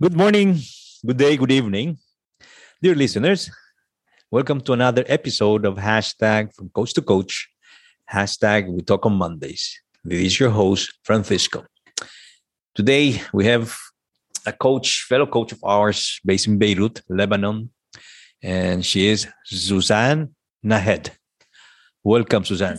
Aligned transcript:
Good 0.00 0.16
morning, 0.16 0.58
good 1.04 1.18
day, 1.18 1.36
good 1.36 1.52
evening. 1.52 1.98
Dear 2.80 2.94
listeners, 2.94 3.50
welcome 4.30 4.62
to 4.62 4.72
another 4.72 5.04
episode 5.08 5.66
of 5.66 5.76
hashtag 5.76 6.54
from 6.54 6.70
coach 6.70 6.94
to 6.94 7.02
coach. 7.02 7.46
Hashtag 8.10 8.66
we 8.72 8.80
talk 8.80 9.04
on 9.04 9.12
Mondays. 9.12 9.78
This 10.02 10.20
is 10.20 10.40
your 10.40 10.48
host, 10.48 10.90
Francisco. 11.04 11.66
Today 12.74 13.20
we 13.34 13.44
have 13.44 13.76
a 14.46 14.52
coach, 14.52 15.02
fellow 15.02 15.26
coach 15.26 15.52
of 15.52 15.62
ours 15.62 16.18
based 16.24 16.46
in 16.46 16.56
Beirut, 16.56 17.02
Lebanon, 17.10 17.68
and 18.42 18.86
she 18.86 19.08
is 19.08 19.26
Suzanne 19.44 20.34
Nahed. 20.64 21.10
Welcome, 22.02 22.46
Suzanne. 22.46 22.78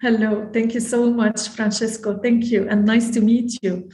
Hello, 0.00 0.50
thank 0.52 0.74
you 0.74 0.80
so 0.80 1.12
much, 1.12 1.48
Francesco. 1.50 2.18
Thank 2.18 2.46
you, 2.46 2.66
and 2.68 2.84
nice 2.84 3.10
to 3.10 3.20
meet 3.20 3.56
you. 3.62 3.88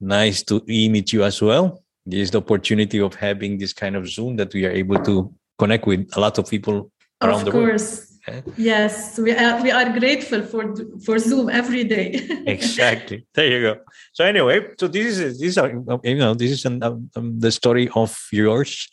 Nice 0.00 0.42
to 0.44 0.62
meet 0.66 1.12
you 1.12 1.24
as 1.24 1.40
well. 1.40 1.82
This 2.04 2.20
is 2.20 2.30
the 2.30 2.38
opportunity 2.38 3.00
of 3.00 3.14
having 3.14 3.58
this 3.58 3.72
kind 3.72 3.96
of 3.96 4.08
Zoom 4.08 4.36
that 4.36 4.52
we 4.54 4.64
are 4.66 4.70
able 4.70 5.02
to 5.04 5.34
connect 5.58 5.86
with 5.86 6.08
a 6.16 6.20
lot 6.20 6.38
of 6.38 6.48
people 6.48 6.90
around 7.22 7.40
of 7.40 7.44
the 7.46 7.50
world. 7.52 7.68
course. 7.70 8.12
Yes, 8.56 9.18
we 9.18 9.32
are, 9.32 9.62
we 9.62 9.70
are 9.70 9.96
grateful 9.98 10.42
for 10.42 10.74
for 11.04 11.18
Zoom 11.18 11.48
every 11.48 11.84
day. 11.84 12.10
exactly. 12.46 13.24
There 13.34 13.46
you 13.46 13.62
go. 13.62 13.80
So 14.12 14.24
anyway, 14.24 14.66
so 14.78 14.88
this 14.88 15.18
is 15.18 15.38
this 15.38 15.56
is 15.56 15.62
you 16.02 16.16
know 16.16 16.34
this 16.34 16.50
is 16.50 16.64
an, 16.64 16.82
um, 16.82 17.10
um, 17.14 17.38
the 17.38 17.52
story 17.52 17.88
of 17.94 18.18
yours. 18.32 18.88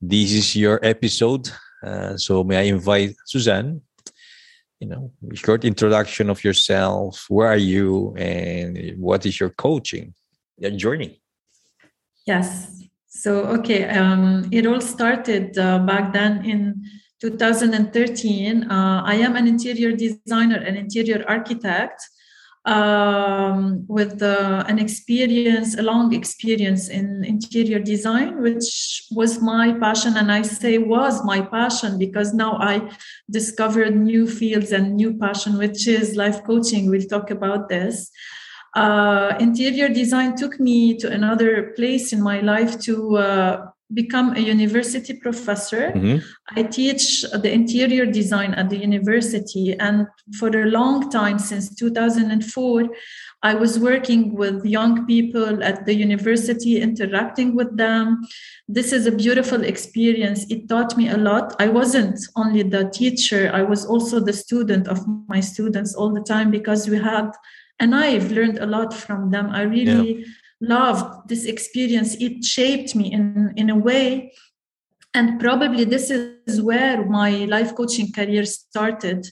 This 0.00 0.32
is 0.32 0.56
your 0.56 0.80
episode. 0.82 1.50
Uh, 1.84 2.16
so 2.16 2.44
may 2.44 2.56
I 2.56 2.62
invite 2.62 3.14
Suzanne? 3.26 3.82
You 4.80 4.88
know, 4.88 5.12
short 5.34 5.64
introduction 5.64 6.30
of 6.30 6.42
yourself. 6.42 7.26
Where 7.28 7.48
are 7.48 7.64
you, 7.74 8.14
and 8.16 8.98
what 8.98 9.26
is 9.26 9.38
your 9.38 9.50
coaching, 9.50 10.14
journey? 10.60 11.22
Yes. 12.26 12.82
So 13.08 13.44
okay, 13.58 13.84
um, 13.88 14.48
it 14.50 14.66
all 14.66 14.80
started 14.80 15.58
uh, 15.58 15.80
back 15.80 16.12
then 16.12 16.44
in 16.44 16.84
2013. 17.20 18.70
Uh, 18.70 19.02
I 19.04 19.14
am 19.14 19.36
an 19.36 19.46
interior 19.46 19.92
designer, 19.92 20.56
an 20.56 20.76
interior 20.76 21.24
architect 21.28 22.02
um, 22.64 23.84
with 23.88 24.22
uh, 24.22 24.64
an 24.68 24.78
experience, 24.78 25.76
a 25.76 25.82
long 25.82 26.14
experience 26.14 26.88
in 26.88 27.24
interior 27.24 27.80
design, 27.80 28.40
which 28.40 29.04
was 29.10 29.40
my 29.40 29.72
passion. 29.78 30.16
And 30.16 30.30
I 30.30 30.42
say 30.42 30.78
was 30.78 31.24
my 31.24 31.40
passion 31.40 31.98
because 31.98 32.32
now 32.32 32.56
I 32.58 32.90
discovered 33.30 33.96
new 33.96 34.28
fields 34.28 34.72
and 34.72 34.94
new 34.94 35.18
passion, 35.18 35.58
which 35.58 35.88
is 35.88 36.16
life 36.16 36.44
coaching. 36.44 36.88
We'll 36.88 37.02
talk 37.02 37.30
about 37.30 37.68
this. 37.68 38.10
Uh, 38.74 39.34
interior 39.38 39.88
design 39.88 40.34
took 40.34 40.58
me 40.58 40.96
to 40.96 41.10
another 41.10 41.72
place 41.76 42.12
in 42.12 42.22
my 42.22 42.40
life 42.40 42.80
to 42.80 43.16
uh, 43.18 43.66
become 43.94 44.34
a 44.36 44.40
university 44.40 45.14
professor. 45.14 45.92
Mm-hmm. 45.92 46.18
I 46.56 46.62
teach 46.64 47.22
the 47.22 47.52
interior 47.52 48.06
design 48.06 48.54
at 48.54 48.70
the 48.70 48.76
university. 48.76 49.74
And 49.78 50.06
for 50.38 50.48
a 50.48 50.66
long 50.66 51.10
time, 51.10 51.38
since 51.38 51.74
2004, 51.74 52.88
I 53.44 53.54
was 53.54 53.78
working 53.78 54.34
with 54.34 54.64
young 54.64 55.04
people 55.06 55.62
at 55.64 55.84
the 55.84 55.94
university, 55.94 56.80
interacting 56.80 57.56
with 57.56 57.76
them. 57.76 58.22
This 58.68 58.92
is 58.92 59.06
a 59.06 59.12
beautiful 59.12 59.64
experience. 59.64 60.46
It 60.48 60.68
taught 60.68 60.96
me 60.96 61.08
a 61.08 61.16
lot. 61.16 61.56
I 61.58 61.68
wasn't 61.68 62.20
only 62.36 62.62
the 62.62 62.88
teacher, 62.90 63.50
I 63.52 63.62
was 63.62 63.84
also 63.84 64.20
the 64.20 64.32
student 64.32 64.86
of 64.86 65.00
my 65.28 65.40
students 65.40 65.94
all 65.94 66.12
the 66.12 66.22
time 66.22 66.50
because 66.50 66.88
we 66.88 66.98
had, 66.98 67.30
and 67.80 67.94
I've 67.94 68.30
learned 68.30 68.58
a 68.58 68.66
lot 68.66 68.94
from 68.94 69.30
them. 69.30 69.50
I 69.50 69.62
really. 69.62 70.20
Yeah 70.20 70.26
loved 70.62 71.28
this 71.28 71.44
experience 71.44 72.14
it 72.20 72.44
shaped 72.44 72.94
me 72.94 73.12
in 73.12 73.52
in 73.56 73.68
a 73.68 73.76
way 73.76 74.32
and 75.12 75.40
probably 75.40 75.84
this 75.84 76.08
is 76.08 76.62
where 76.62 77.04
my 77.06 77.30
life 77.46 77.74
coaching 77.74 78.10
career 78.12 78.44
started 78.44 79.26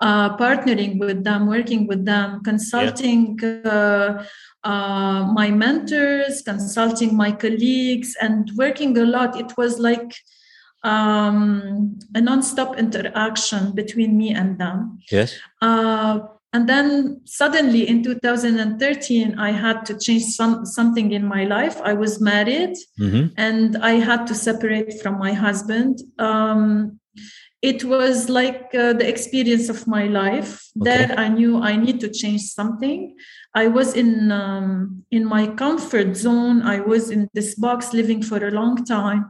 uh, 0.00 0.36
partnering 0.36 0.98
with 0.98 1.24
them 1.24 1.46
working 1.46 1.86
with 1.86 2.04
them 2.04 2.42
consulting 2.44 3.38
yeah. 3.42 3.58
uh, 3.64 4.24
uh, 4.64 5.32
my 5.32 5.50
mentors 5.50 6.42
consulting 6.42 7.16
my 7.16 7.32
colleagues 7.32 8.14
and 8.20 8.50
working 8.56 8.96
a 8.98 9.06
lot 9.06 9.40
it 9.40 9.56
was 9.56 9.78
like 9.78 10.12
um, 10.84 11.98
a 12.14 12.20
non-stop 12.20 12.78
interaction 12.78 13.72
between 13.72 14.16
me 14.16 14.34
and 14.34 14.58
them 14.58 14.98
yes 15.10 15.38
uh, 15.62 16.18
and 16.56 16.66
then 16.66 17.20
suddenly 17.26 17.86
in 17.86 18.02
2013 18.02 19.38
i 19.38 19.50
had 19.50 19.84
to 19.84 19.98
change 19.98 20.24
some 20.24 20.64
something 20.64 21.12
in 21.12 21.24
my 21.36 21.44
life. 21.44 21.76
I 21.82 21.92
was 21.92 22.18
married 22.32 22.74
mm-hmm. 22.98 23.26
and 23.36 23.76
i 23.90 23.94
had 24.08 24.26
to 24.28 24.34
separate 24.34 24.92
from 25.02 25.18
my 25.18 25.32
husband. 25.34 25.94
Um, 26.18 26.98
it 27.60 27.84
was 27.84 28.28
like 28.28 28.74
uh, 28.74 28.92
the 29.00 29.08
experience 29.14 29.68
of 29.68 29.86
my 29.86 30.04
life. 30.22 30.52
Okay. 30.78 30.84
there 30.88 31.10
i 31.24 31.28
knew 31.36 31.52
i 31.72 31.74
need 31.84 31.98
to 32.00 32.08
change 32.20 32.42
something. 32.58 33.00
I 33.62 33.66
was 33.78 33.88
in 34.02 34.10
um, 34.42 35.04
in 35.10 35.22
my 35.36 35.44
comfort 35.62 36.10
zone. 36.26 36.56
I 36.74 36.78
was 36.92 37.10
in 37.14 37.28
this 37.36 37.50
box 37.66 37.92
living 38.00 38.22
for 38.22 38.38
a 38.46 38.56
long 38.60 38.76
time 38.96 39.22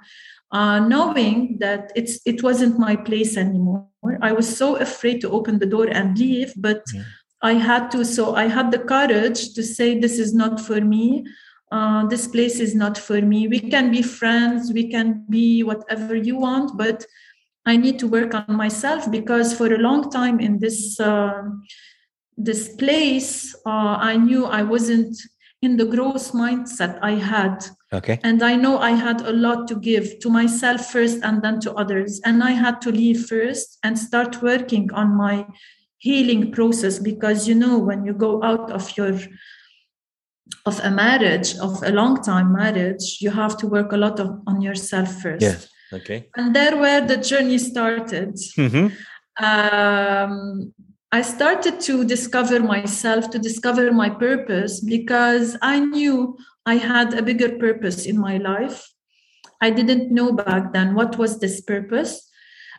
uh, 0.56 0.78
knowing 0.81 1.59
that 1.59 1.93
it's 1.94 2.15
it 2.25 2.43
wasn't 2.43 2.78
my 2.78 2.97
place 2.97 3.37
anymore. 3.37 3.87
I 4.22 4.33
was 4.33 4.49
so 4.62 4.77
afraid 4.77 5.21
to 5.21 5.31
open 5.31 5.59
the 5.59 5.71
door 5.75 5.87
and 5.99 6.19
leave, 6.19 6.53
but 6.56 6.83
yeah. 6.94 7.03
I 7.43 7.55
had 7.69 7.91
to. 7.91 8.05
So 8.05 8.34
I 8.34 8.47
had 8.56 8.71
the 8.71 8.83
courage 8.94 9.41
to 9.56 9.62
say, 9.62 9.89
"This 9.99 10.19
is 10.25 10.33
not 10.43 10.55
for 10.69 10.81
me. 10.81 11.27
Uh, 11.71 12.06
this 12.12 12.27
place 12.34 12.59
is 12.67 12.75
not 12.75 12.97
for 12.97 13.21
me. 13.33 13.49
We 13.49 13.61
can 13.75 13.91
be 13.91 14.03
friends. 14.03 14.72
We 14.72 14.84
can 14.94 15.09
be 15.28 15.62
whatever 15.62 16.15
you 16.28 16.37
want, 16.47 16.78
but 16.78 17.05
I 17.67 17.77
need 17.77 17.99
to 17.99 18.09
work 18.09 18.33
on 18.41 18.56
myself 18.65 19.11
because 19.11 19.49
for 19.53 19.69
a 19.73 19.83
long 19.88 20.11
time 20.11 20.41
in 20.41 20.59
this." 20.65 20.99
Uh, 20.99 21.43
this 22.38 22.77
place 22.77 23.56
uh, 23.65 23.97
i 24.12 24.15
knew 24.15 24.44
i 24.44 24.62
wasn't 24.62 25.17
in 25.62 25.78
the 25.78 25.87
growth 25.94 26.33
mindset 26.33 26.99
i 27.00 27.12
had 27.12 27.56
Okay. 27.92 28.19
And 28.24 28.42
I 28.42 28.56
know 28.56 28.78
I 28.78 28.91
had 28.91 29.20
a 29.20 29.32
lot 29.32 29.69
to 29.69 29.76
give 29.76 30.19
to 30.20 30.28
myself 30.28 30.91
first 30.91 31.20
and 31.22 31.41
then 31.42 31.60
to 31.60 31.72
others. 31.74 32.20
And 32.24 32.42
I 32.42 32.50
had 32.50 32.80
to 32.82 32.91
leave 32.91 33.26
first 33.26 33.78
and 33.84 33.97
start 33.97 34.42
working 34.42 34.92
on 34.92 35.16
my 35.16 35.47
healing 35.98 36.52
process 36.52 36.98
because 36.98 37.48
you 37.48 37.54
know 37.54 37.78
when 37.78 38.04
you 38.04 38.12
go 38.12 38.42
out 38.42 38.70
of 38.70 38.96
your 38.96 39.19
of 40.64 40.78
a 40.84 40.91
marriage 40.91 41.56
of 41.56 41.82
a 41.82 41.91
long 41.91 42.22
time 42.22 42.52
marriage 42.52 43.19
you 43.20 43.30
have 43.30 43.56
to 43.56 43.66
work 43.66 43.92
a 43.92 43.96
lot 43.96 44.20
of, 44.20 44.28
on 44.46 44.60
yourself 44.60 45.10
first 45.22 45.42
yeah 45.42 45.58
okay 45.92 46.28
and 46.36 46.54
there 46.54 46.76
where 46.76 47.00
the 47.06 47.16
journey 47.16 47.58
started 47.58 48.34
mm-hmm. 48.58 48.86
um, 49.42 50.72
i 51.12 51.22
started 51.22 51.80
to 51.80 52.04
discover 52.04 52.60
myself 52.60 53.30
to 53.30 53.38
discover 53.38 53.91
my 53.92 54.10
purpose 54.10 54.80
because 54.80 55.56
i 55.62 55.80
knew 55.80 56.36
I 56.66 56.77
had 56.77 57.15
a 57.15 57.22
bigger 57.22 57.56
purpose 57.56 58.04
in 58.04 58.19
my 58.19 58.37
life. 58.38 58.93
I 59.60 59.71
didn't 59.71 60.12
know 60.12 60.32
back 60.32 60.72
then 60.72 60.94
what 60.94 61.16
was 61.16 61.38
this 61.38 61.60
purpose. 61.60 62.28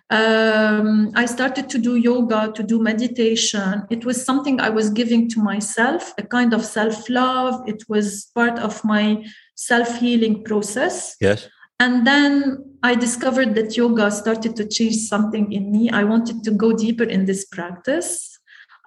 Um, 0.09 1.11
I 1.15 1.25
started 1.25 1.69
to 1.69 1.77
do 1.77 1.95
yoga, 1.95 2.51
to 2.53 2.63
do 2.63 2.81
meditation. 2.81 3.83
It 3.89 4.05
was 4.05 4.23
something 4.23 4.61
I 4.61 4.69
was 4.69 4.89
giving 4.89 5.27
to 5.29 5.41
myself, 5.41 6.13
a 6.17 6.23
kind 6.23 6.53
of 6.53 6.63
self 6.63 7.09
love. 7.09 7.67
It 7.67 7.83
was 7.89 8.29
part 8.35 8.59
of 8.59 8.83
my 8.85 9.25
self 9.55 9.99
healing 9.99 10.43
process. 10.43 11.15
Yes. 11.19 11.49
And 11.79 12.07
then 12.07 12.77
I 12.83 12.95
discovered 12.95 13.53
that 13.55 13.75
yoga 13.75 14.09
started 14.11 14.55
to 14.55 14.67
change 14.67 14.95
something 14.95 15.51
in 15.51 15.71
me. 15.71 15.89
I 15.89 16.03
wanted 16.05 16.43
to 16.45 16.51
go 16.51 16.73
deeper 16.73 17.03
in 17.03 17.25
this 17.25 17.45
practice. 17.45 18.36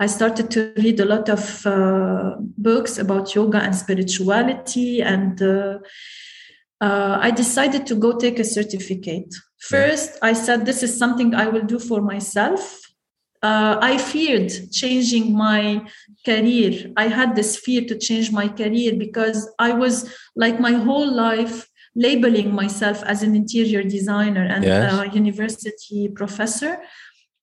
I 0.01 0.07
started 0.07 0.51
to 0.53 0.73
read 0.79 0.99
a 0.99 1.05
lot 1.05 1.29
of 1.29 1.67
uh, 1.67 2.37
books 2.57 2.97
about 2.97 3.35
yoga 3.35 3.59
and 3.59 3.77
spirituality, 3.77 5.03
and 5.03 5.41
uh, 5.43 5.79
uh, 6.81 7.19
I 7.21 7.31
decided 7.31 7.87
to 7.89 7.95
go 7.95 8.17
take 8.17 8.39
a 8.39 8.45
certificate. 8.45 9.35
First, 9.61 10.19
I 10.23 10.33
said, 10.33 10.65
This 10.65 10.83
is 10.83 10.99
something 10.99 11.35
I 11.35 11.49
will 11.49 11.65
do 11.65 11.79
for 11.79 12.01
myself. 12.01 12.81
Uh, 13.43 13.77
I 13.81 13.99
feared 13.99 14.51
changing 14.73 15.37
my 15.37 15.87
career. 16.25 16.93
I 16.97 17.09
had 17.09 17.37
this 17.37 17.59
fear 17.59 17.83
to 17.87 17.99
change 17.99 18.33
my 18.33 18.49
career 18.49 18.95
because 18.97 19.51
I 19.59 19.73
was 19.73 20.15
like 20.35 20.59
my 20.59 20.73
whole 20.73 21.11
life 21.11 21.69
labeling 21.95 22.55
myself 22.55 23.03
as 23.03 23.23
an 23.23 23.35
interior 23.35 23.83
designer 23.83 24.45
and 24.45 24.65
yes. 24.65 24.93
a 24.93 25.09
university 25.15 26.09
professor 26.09 26.79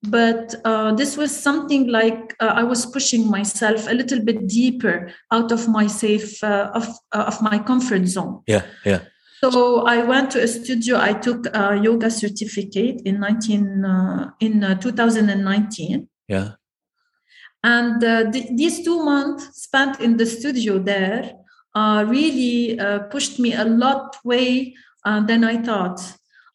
but 0.03 0.55
uh, 0.63 0.93
this 0.93 1.17
was 1.17 1.31
something 1.35 1.87
like 1.87 2.35
uh, 2.39 2.53
i 2.55 2.63
was 2.63 2.85
pushing 2.85 3.29
myself 3.29 3.87
a 3.89 3.93
little 3.93 4.23
bit 4.23 4.47
deeper 4.47 5.11
out 5.31 5.51
of 5.51 5.67
my 5.67 5.87
safe 5.87 6.43
uh, 6.43 6.69
of, 6.73 6.87
uh, 7.13 7.25
of 7.27 7.41
my 7.41 7.57
comfort 7.57 8.05
zone. 8.05 8.41
Yeah 8.47 8.65
yeah. 8.85 9.01
So 9.41 9.85
i 9.85 10.03
went 10.03 10.31
to 10.31 10.41
a 10.41 10.47
studio 10.47 10.97
i 10.99 11.13
took 11.13 11.45
a 11.53 11.79
yoga 11.81 12.09
certificate 12.09 13.01
in 13.05 13.19
19 13.19 13.85
uh, 13.85 14.31
in 14.39 14.63
uh, 14.63 14.75
2019 14.75 16.07
yeah. 16.27 16.51
And 17.63 18.01
th- 18.01 18.55
these 18.55 18.83
two 18.83 19.03
months 19.03 19.63
spent 19.63 19.99
in 19.99 20.17
the 20.17 20.25
studio 20.25 20.77
there 20.77 21.31
uh, 21.77 22.03
really 22.07 22.79
uh, 22.79 22.99
pushed 23.13 23.37
me 23.39 23.53
a 23.53 23.63
lot 23.63 24.17
way 24.23 24.73
uh, 25.05 25.21
than 25.21 25.43
I 25.43 25.61
thought. 25.61 25.99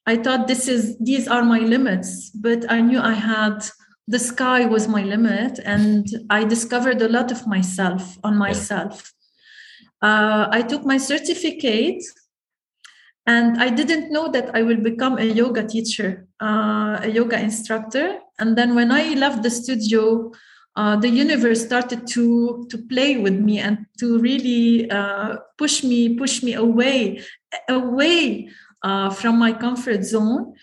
I 0.07 0.17
thought 0.17 0.49
this 0.49 0.69
is 0.69 0.99
these 0.99 1.29
are 1.29 1.45
my 1.45 1.61
limits, 1.61 2.31
but 2.31 2.71
I 2.71 2.81
knew 2.81 2.99
I 2.99 3.15
had 3.15 3.65
the 4.09 4.19
sky 4.19 4.65
was 4.67 4.89
my 4.89 5.03
limit, 5.03 5.61
and 5.65 6.07
I 6.29 6.45
discovered 6.45 7.01
a 7.03 7.09
lot 7.09 7.31
of 7.31 7.47
myself 7.47 8.19
on 8.25 8.37
myself. 8.37 9.13
Uh, 10.03 10.49
I 10.51 10.63
took 10.63 10.85
my 10.85 10.99
certificate, 10.99 12.03
and 13.27 13.63
I 13.63 13.69
didn't 13.71 14.11
know 14.11 14.29
that 14.33 14.55
I 14.55 14.63
will 14.63 14.81
become 14.83 15.19
a 15.19 15.25
yoga 15.25 15.65
teacher, 15.67 16.27
uh, 16.41 16.99
a 17.03 17.09
yoga 17.09 17.39
instructor. 17.39 18.19
And 18.41 18.59
then 18.59 18.75
when 18.75 18.91
I 18.91 19.15
left 19.15 19.45
the 19.45 19.51
studio, 19.51 20.33
uh, 20.75 20.97
the 20.97 21.09
universe 21.09 21.63
started 21.63 22.07
to 22.09 22.67
to 22.71 22.79
play 22.89 23.19
with 23.19 23.39
me 23.39 23.61
and 23.61 23.87
to 24.01 24.19
really 24.19 24.91
uh, 24.91 25.37
push 25.59 25.85
me 25.85 26.17
push 26.17 26.43
me 26.43 26.55
away 26.55 27.21
away 27.69 28.49
uh, 28.83 29.11
from 29.11 29.39
my 29.39 29.53
comfort 29.53 30.05
zone 30.05 30.55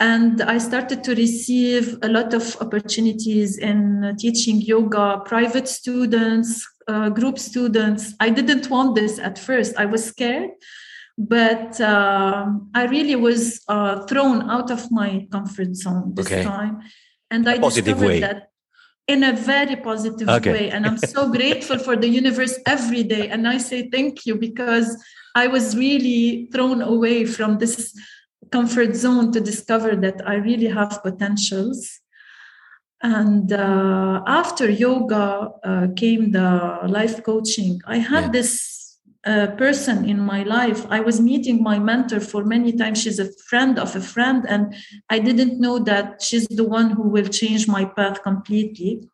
and 0.00 0.42
i 0.42 0.58
started 0.58 1.04
to 1.04 1.14
receive 1.14 1.96
a 2.02 2.08
lot 2.08 2.34
of 2.34 2.56
opportunities 2.60 3.58
in 3.58 4.14
teaching 4.18 4.60
yoga 4.60 5.22
private 5.24 5.68
students 5.68 6.66
uh, 6.88 7.08
group 7.08 7.38
students 7.38 8.14
i 8.20 8.28
didn't 8.28 8.68
want 8.70 8.94
this 8.94 9.18
at 9.18 9.38
first 9.38 9.76
i 9.76 9.84
was 9.84 10.04
scared 10.04 10.50
but 11.16 11.80
uh, 11.80 12.46
i 12.74 12.84
really 12.86 13.14
was 13.14 13.62
uh, 13.68 14.04
thrown 14.06 14.50
out 14.50 14.70
of 14.70 14.90
my 14.90 15.26
comfort 15.30 15.74
zone 15.76 16.12
this 16.14 16.26
okay. 16.26 16.42
time 16.42 16.80
and 17.30 17.48
I 17.48 17.58
discovered 17.58 18.06
way. 18.06 18.20
that 18.20 18.50
in 19.06 19.22
a 19.22 19.32
very 19.32 19.76
positive 19.76 20.28
okay. 20.28 20.52
way 20.52 20.70
and 20.70 20.86
i'm 20.86 20.98
so 20.98 21.30
grateful 21.38 21.78
for 21.78 21.94
the 21.94 22.08
universe 22.08 22.58
every 22.66 23.02
day 23.02 23.28
and 23.28 23.46
i 23.46 23.58
say 23.58 23.88
thank 23.90 24.26
you 24.26 24.34
because 24.34 24.96
i 25.34 25.46
was 25.46 25.76
really 25.76 26.48
thrown 26.52 26.82
away 26.82 27.24
from 27.24 27.58
this 27.58 27.94
comfort 28.50 28.94
zone 28.94 29.32
to 29.32 29.40
discover 29.40 29.96
that 29.96 30.20
i 30.26 30.34
really 30.34 30.66
have 30.68 31.02
potentials 31.02 32.00
and 33.02 33.52
uh, 33.52 34.22
after 34.26 34.70
yoga 34.70 35.50
uh, 35.64 35.86
came 35.96 36.30
the 36.32 36.78
life 36.88 37.22
coaching 37.22 37.80
i 37.86 37.98
had 37.98 38.32
this 38.32 38.74
uh, 39.26 39.46
person 39.56 40.04
in 40.06 40.20
my 40.20 40.42
life. 40.42 40.84
I 40.90 41.00
was 41.00 41.18
meeting 41.18 41.62
my 41.62 41.78
mentor 41.78 42.20
for 42.20 42.44
many 42.44 42.72
times. 42.72 43.00
She's 43.00 43.18
a 43.18 43.32
friend 43.48 43.78
of 43.78 43.96
a 43.96 44.00
friend, 44.00 44.44
and 44.46 44.74
I 45.08 45.18
didn't 45.18 45.60
know 45.60 45.78
that 45.78 46.20
she's 46.20 46.46
the 46.48 46.64
one 46.64 46.90
who 46.90 47.08
will 47.08 47.28
change 47.28 47.66
my 47.66 47.86
path 47.86 48.22
completely. 48.22 49.08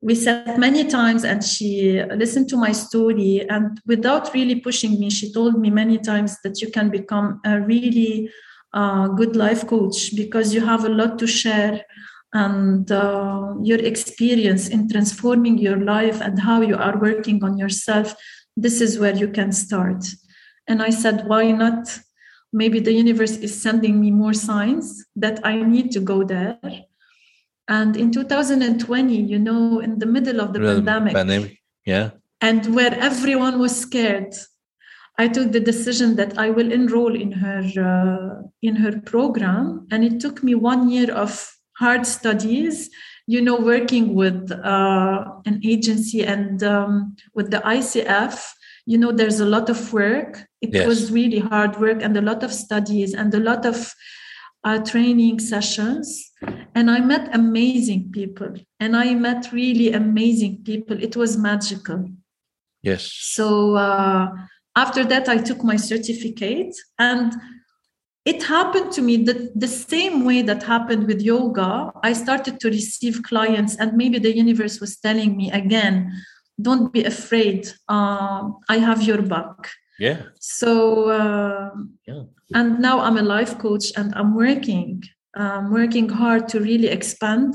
We 0.00 0.14
sat 0.14 0.58
many 0.58 0.84
times, 0.84 1.24
and 1.24 1.42
she 1.42 2.02
listened 2.14 2.48
to 2.50 2.56
my 2.56 2.72
story, 2.72 3.46
and 3.48 3.80
without 3.86 4.32
really 4.32 4.60
pushing 4.60 5.00
me, 5.00 5.10
she 5.10 5.32
told 5.32 5.58
me 5.58 5.70
many 5.70 5.98
times 5.98 6.36
that 6.44 6.60
you 6.60 6.70
can 6.70 6.88
become 6.90 7.40
a 7.44 7.60
really 7.60 8.30
uh, 8.72 9.08
good 9.08 9.34
life 9.34 9.66
coach 9.66 10.14
because 10.14 10.54
you 10.54 10.64
have 10.64 10.84
a 10.84 10.88
lot 10.88 11.18
to 11.18 11.26
share 11.26 11.84
and 12.34 12.92
uh, 12.92 13.54
your 13.62 13.78
experience 13.78 14.68
in 14.68 14.88
transforming 14.88 15.56
your 15.56 15.78
life 15.78 16.20
and 16.20 16.38
how 16.38 16.60
you 16.60 16.76
are 16.76 16.98
working 16.98 17.42
on 17.42 17.56
yourself 17.56 18.14
this 18.58 18.80
is 18.80 18.98
where 18.98 19.14
you 19.14 19.28
can 19.28 19.52
start. 19.52 20.04
And 20.66 20.82
i 20.82 20.90
said 20.90 21.26
why 21.26 21.52
not? 21.52 21.98
Maybe 22.52 22.80
the 22.80 22.92
universe 22.92 23.36
is 23.36 23.62
sending 23.62 24.00
me 24.00 24.10
more 24.10 24.34
signs 24.34 25.04
that 25.16 25.40
i 25.44 25.62
need 25.62 25.90
to 25.92 26.00
go 26.00 26.24
there 26.24 26.58
and 27.68 27.96
in 27.96 28.10
2020 28.10 29.14
you 29.14 29.38
know 29.38 29.80
in 29.80 29.98
the 29.98 30.06
middle 30.06 30.40
of 30.40 30.52
the 30.52 30.60
pandemic, 30.60 31.14
pandemic? 31.14 31.58
Yeah. 31.84 32.10
and 32.40 32.74
where 32.74 32.94
everyone 32.94 33.58
was 33.58 33.78
scared 33.78 34.34
i 35.18 35.28
took 35.28 35.52
the 35.52 35.60
decision 35.60 36.16
that 36.16 36.38
i 36.38 36.50
will 36.50 36.72
enroll 36.72 37.14
in 37.14 37.32
her 37.32 37.62
uh, 37.80 38.42
in 38.62 38.76
her 38.76 39.00
program. 39.00 39.86
And 39.90 40.04
it 40.04 40.20
took 40.20 40.42
me 40.42 40.54
one 40.54 40.88
year 40.88 41.12
of 41.12 41.50
hard 41.78 42.06
studies 42.06 42.90
you 43.26 43.40
know 43.40 43.56
working 43.56 44.14
with 44.14 44.50
uh, 44.50 45.24
an 45.44 45.60
agency 45.64 46.24
and 46.24 46.62
um, 46.62 47.16
with 47.34 47.50
the 47.50 47.58
icf 47.58 48.52
you 48.86 48.96
know 48.96 49.12
there's 49.12 49.40
a 49.40 49.44
lot 49.44 49.68
of 49.68 49.92
work. 49.92 50.46
It 50.62 50.72
yes. 50.72 50.86
was 50.86 51.12
really 51.12 51.38
hard 51.38 51.76
work 51.78 52.02
and 52.02 52.16
a 52.16 52.22
lot 52.22 52.42
of 52.42 52.52
studies 52.52 53.12
and 53.12 53.32
a 53.34 53.38
lot 53.38 53.66
of 53.66 53.94
uh, 54.68 54.78
training 54.92 55.38
sessions 55.40 56.06
and 56.74 56.90
i 56.90 57.00
met 57.00 57.24
amazing 57.34 58.02
people 58.18 58.52
and 58.80 58.96
i 58.96 59.14
met 59.14 59.52
really 59.52 59.92
amazing 59.92 60.54
people. 60.68 60.96
It 61.08 61.14
was 61.16 61.36
magical. 61.50 62.00
Yes. 62.82 63.02
So 63.36 63.46
uh, 63.74 64.28
after 64.76 65.02
that 65.12 65.28
i 65.28 65.38
took 65.48 65.60
my 65.64 65.76
certificate 65.92 66.74
and 66.98 67.32
it 68.24 68.42
happened 68.42 68.92
to 68.96 69.00
me 69.08 69.14
that 69.28 69.40
the 69.64 69.72
same 69.90 70.16
way 70.28 70.42
that 70.42 70.62
happened 70.62 71.06
with 71.06 71.22
yoga. 71.22 71.90
I 72.02 72.12
started 72.12 72.60
to 72.60 72.68
receive 72.68 73.22
clients 73.22 73.72
and 73.80 73.96
maybe 73.96 74.18
the 74.18 74.36
universe 74.44 74.80
was 74.80 74.92
telling 75.06 75.36
me 75.40 75.50
again 75.62 75.96
don't 76.60 76.92
be 76.92 77.02
afraid. 77.14 77.60
Uh, 77.88 78.40
i 78.74 78.76
have 78.88 79.00
your 79.10 79.22
back 79.34 79.58
yeah 79.98 80.22
so 80.38 81.08
uh, 81.10 81.70
yeah. 82.06 82.22
and 82.54 82.78
now 82.78 83.00
i'm 83.00 83.16
a 83.16 83.22
life 83.22 83.58
coach 83.58 83.92
and 83.96 84.14
i'm 84.14 84.34
working 84.34 85.02
i'm 85.34 85.70
working 85.70 86.08
hard 86.08 86.48
to 86.48 86.60
really 86.60 86.88
expand 86.88 87.54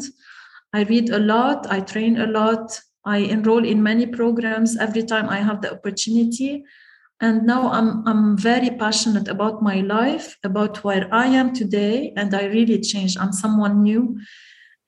i 0.73 0.83
read 0.83 1.09
a 1.09 1.19
lot 1.19 1.65
i 1.71 1.79
train 1.79 2.19
a 2.19 2.27
lot 2.27 2.79
i 3.05 3.17
enroll 3.17 3.65
in 3.65 3.81
many 3.81 4.05
programs 4.05 4.77
every 4.77 5.03
time 5.03 5.29
i 5.29 5.37
have 5.37 5.61
the 5.61 5.71
opportunity 5.71 6.63
and 7.23 7.45
now 7.45 7.71
I'm, 7.71 8.05
I'm 8.05 8.37
very 8.37 8.69
passionate 8.71 9.29
about 9.29 9.61
my 9.61 9.79
life, 9.79 10.37
about 10.43 10.83
where 10.83 11.07
I 11.09 11.27
am 11.27 11.53
today, 11.53 12.11
and 12.17 12.35
I 12.35 12.47
really 12.47 12.81
changed. 12.81 13.17
I'm 13.17 13.31
someone 13.31 13.81
new, 13.81 14.19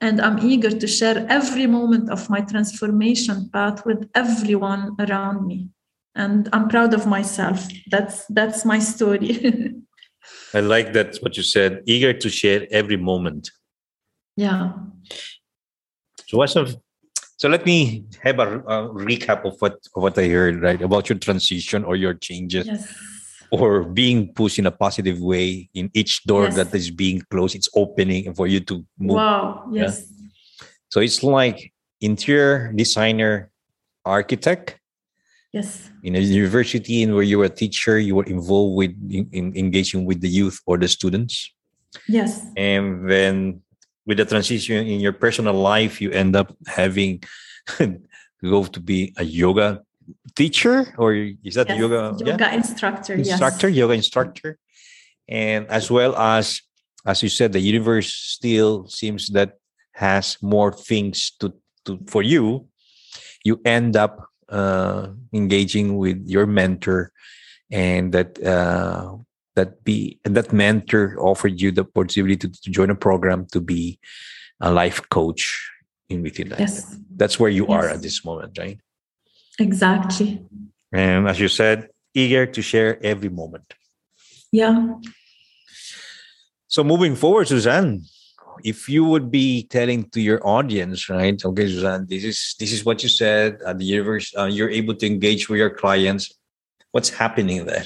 and 0.01 0.19
I'm 0.19 0.40
eager 0.40 0.69
to 0.69 0.88
share 0.88 1.25
every 1.30 1.66
moment 1.66 2.10
of 2.10 2.30
my 2.30 2.42
transformation 2.42 3.50
path 3.54 3.86
with 3.86 4.10
everyone 4.13 4.98
around 5.00 5.48
me. 5.48 5.69
And 6.16 6.48
I'm 6.54 6.70
proud 6.70 6.94
of 6.94 7.06
myself. 7.06 7.68
That's 7.88 8.26
that's 8.28 8.64
my 8.66 8.80
story. 8.80 9.76
I 10.54 10.62
like 10.62 10.94
that 10.94 11.18
what 11.18 11.36
you 11.38 11.44
said. 11.44 11.84
Eager 11.86 12.14
to 12.14 12.30
share 12.30 12.68
every 12.72 12.98
moment. 12.98 13.52
Yeah. 14.38 14.74
So 16.28 16.38
what's 16.38 16.54
some 16.54 16.68
so 17.38 17.50
let 17.50 17.66
me 17.66 18.06
have 18.24 18.40
a, 18.40 18.60
a, 18.60 18.90
recap 18.90 19.44
of 19.46 19.60
what 19.60 19.74
of 19.96 20.04
what 20.04 20.18
I 20.18 20.28
heard 20.28 20.62
right 20.62 20.82
about 20.82 21.10
your 21.10 21.20
transition 21.20 21.84
or 21.84 21.96
your 21.96 22.13
changes, 22.13 22.66
yes. 22.66 22.94
or 23.51 23.84
being 23.84 24.34
pushed 24.34 24.58
in 24.58 24.66
a 24.66 24.72
positive 24.72 25.20
way 25.20 25.70
in 25.74 25.92
each 25.94 26.24
door 26.24 26.46
yes. 26.46 26.56
that 26.56 26.74
is 26.74 26.89
being 26.92 27.22
closed. 27.30 27.56
It's 27.56 27.70
opening 27.75 28.34
for 28.34 28.48
you 28.48 28.62
to 28.62 28.86
move. 28.98 29.18
Wow! 29.18 29.68
Yes. 29.72 30.08
Yeah? 30.08 30.68
So 30.89 31.01
it's 31.01 31.24
like 31.24 31.74
interior 32.00 32.72
designer, 32.74 33.51
architect. 34.06 34.80
Yes. 35.56 35.90
In 36.04 36.18
a 36.18 36.20
university, 36.20 37.02
and 37.02 37.16
where 37.16 37.24
you 37.24 37.40
were 37.40 37.46
a 37.46 37.56
teacher, 37.64 37.98
you 37.98 38.14
were 38.20 38.28
involved 38.28 38.76
with 38.76 38.92
in, 39.10 39.30
in 39.32 39.56
engaging 39.56 40.04
with 40.04 40.20
the 40.20 40.28
youth 40.28 40.60
or 40.66 40.78
the 40.78 40.90
students. 40.90 41.50
Yes. 42.10 42.44
And 42.58 43.10
then 43.10 43.62
with 44.06 44.18
the 44.18 44.26
transition 44.26 44.86
in 44.86 45.00
your 45.00 45.14
personal 45.14 45.54
life, 45.54 46.02
you 46.02 46.12
end 46.12 46.36
up 46.36 46.54
having 46.68 47.24
to 47.80 48.02
go 48.44 48.66
to 48.66 48.80
be 48.82 49.14
a 49.16 49.24
yoga 49.24 49.82
teacher 50.36 50.94
or 50.98 51.16
is 51.16 51.56
that 51.56 51.70
yes, 51.70 51.80
yoga 51.80 52.14
yoga 52.20 52.46
yeah? 52.46 52.54
instructor 52.54 53.14
instructor 53.14 53.68
yes. 53.70 53.78
yoga 53.78 53.94
instructor 53.94 54.60
and 55.28 55.66
as 55.70 55.90
well 55.90 56.16
as 56.16 56.62
as 57.08 57.24
you 57.24 57.30
said 57.30 57.54
the 57.54 57.60
universe 57.60 58.14
still 58.14 58.86
seems 58.86 59.30
that 59.30 59.58
has 59.94 60.38
more 60.44 60.72
things 60.72 61.32
to, 61.40 61.54
to 61.86 61.98
for 62.06 62.22
you 62.22 62.68
you 63.44 63.60
end 63.66 63.96
up 63.96 64.30
uh, 64.50 65.08
engaging 65.34 65.98
with 65.98 66.22
your 66.25 66.46
mentor 66.46 67.12
and 67.72 68.14
that 68.14 68.42
uh, 68.44 69.16
that 69.56 69.84
be 69.84 70.20
that 70.24 70.54
mentor 70.54 71.16
offered 71.20 71.60
you 71.60 71.72
the 71.72 71.84
possibility 71.84 72.36
to, 72.38 72.50
to 72.50 72.70
join 72.70 72.90
a 72.90 72.96
program 72.96 73.48
to 73.52 73.62
be 73.62 74.00
a 74.62 74.72
life 74.72 75.02
coach 75.10 75.72
in 76.10 76.22
within 76.22 76.50
that. 76.50 76.60
Yes. 76.60 76.96
That's 77.16 77.40
where 77.40 77.50
you 77.50 77.66
yes. 77.68 77.74
are 77.74 77.90
at 77.90 78.02
this 78.02 78.24
moment, 78.24 78.58
right? 78.58 78.80
Exactly. 79.60 80.46
And 80.92 81.28
as 81.28 81.40
you 81.40 81.48
said, 81.48 81.90
eager 82.14 82.46
to 82.46 82.62
share 82.62 83.04
every 83.04 83.30
moment. 83.30 83.74
Yeah. 84.52 84.96
So 86.68 86.84
moving 86.84 87.16
forward, 87.16 87.48
Suzanne, 87.48 88.04
if 88.64 88.90
you 88.90 89.04
would 89.06 89.32
be 89.32 89.64
telling 89.64 90.10
to 90.12 90.22
your 90.22 90.46
audience, 90.46 91.10
right? 91.10 91.44
Okay, 91.44 91.68
Suzanne, 91.68 92.06
this 92.08 92.24
is 92.24 92.56
this 92.60 92.72
is 92.72 92.86
what 92.86 93.04
you 93.04 93.10
said 93.10 93.60
at 93.66 93.78
the 93.80 93.86
universe. 93.86 94.34
Uh, 94.38 94.46
you're 94.46 94.70
able 94.70 94.96
to 94.96 95.06
engage 95.06 95.50
with 95.50 95.60
your 95.60 95.70
clients. 95.70 96.34
What's 96.92 97.10
happening 97.10 97.66
there? 97.66 97.86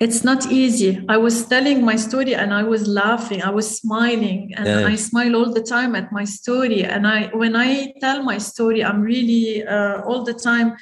it's 0.00 0.24
not 0.24 0.50
easy. 0.50 1.04
I 1.10 1.18
was 1.18 1.46
telling 1.46 1.84
my 1.84 1.94
story 1.96 2.34
and 2.34 2.54
I 2.54 2.62
was 2.62 2.88
laughing, 2.88 3.42
I 3.42 3.50
was 3.50 3.78
smiling, 3.80 4.50
and 4.56 4.66
Yeah. 4.66 4.86
I 4.86 4.96
smile 4.96 5.36
all 5.36 5.52
the 5.52 5.62
time 5.62 5.94
at 5.94 6.10
my 6.10 6.24
story. 6.24 6.82
And 6.84 7.06
I, 7.06 7.28
when 7.34 7.54
I 7.54 7.92
tell 8.00 8.22
my 8.22 8.38
story, 8.38 8.82
I'm 8.82 9.02
really 9.02 9.62
uh, 9.66 10.00
all 10.08 10.24
the 10.24 10.32
time. 10.32 10.76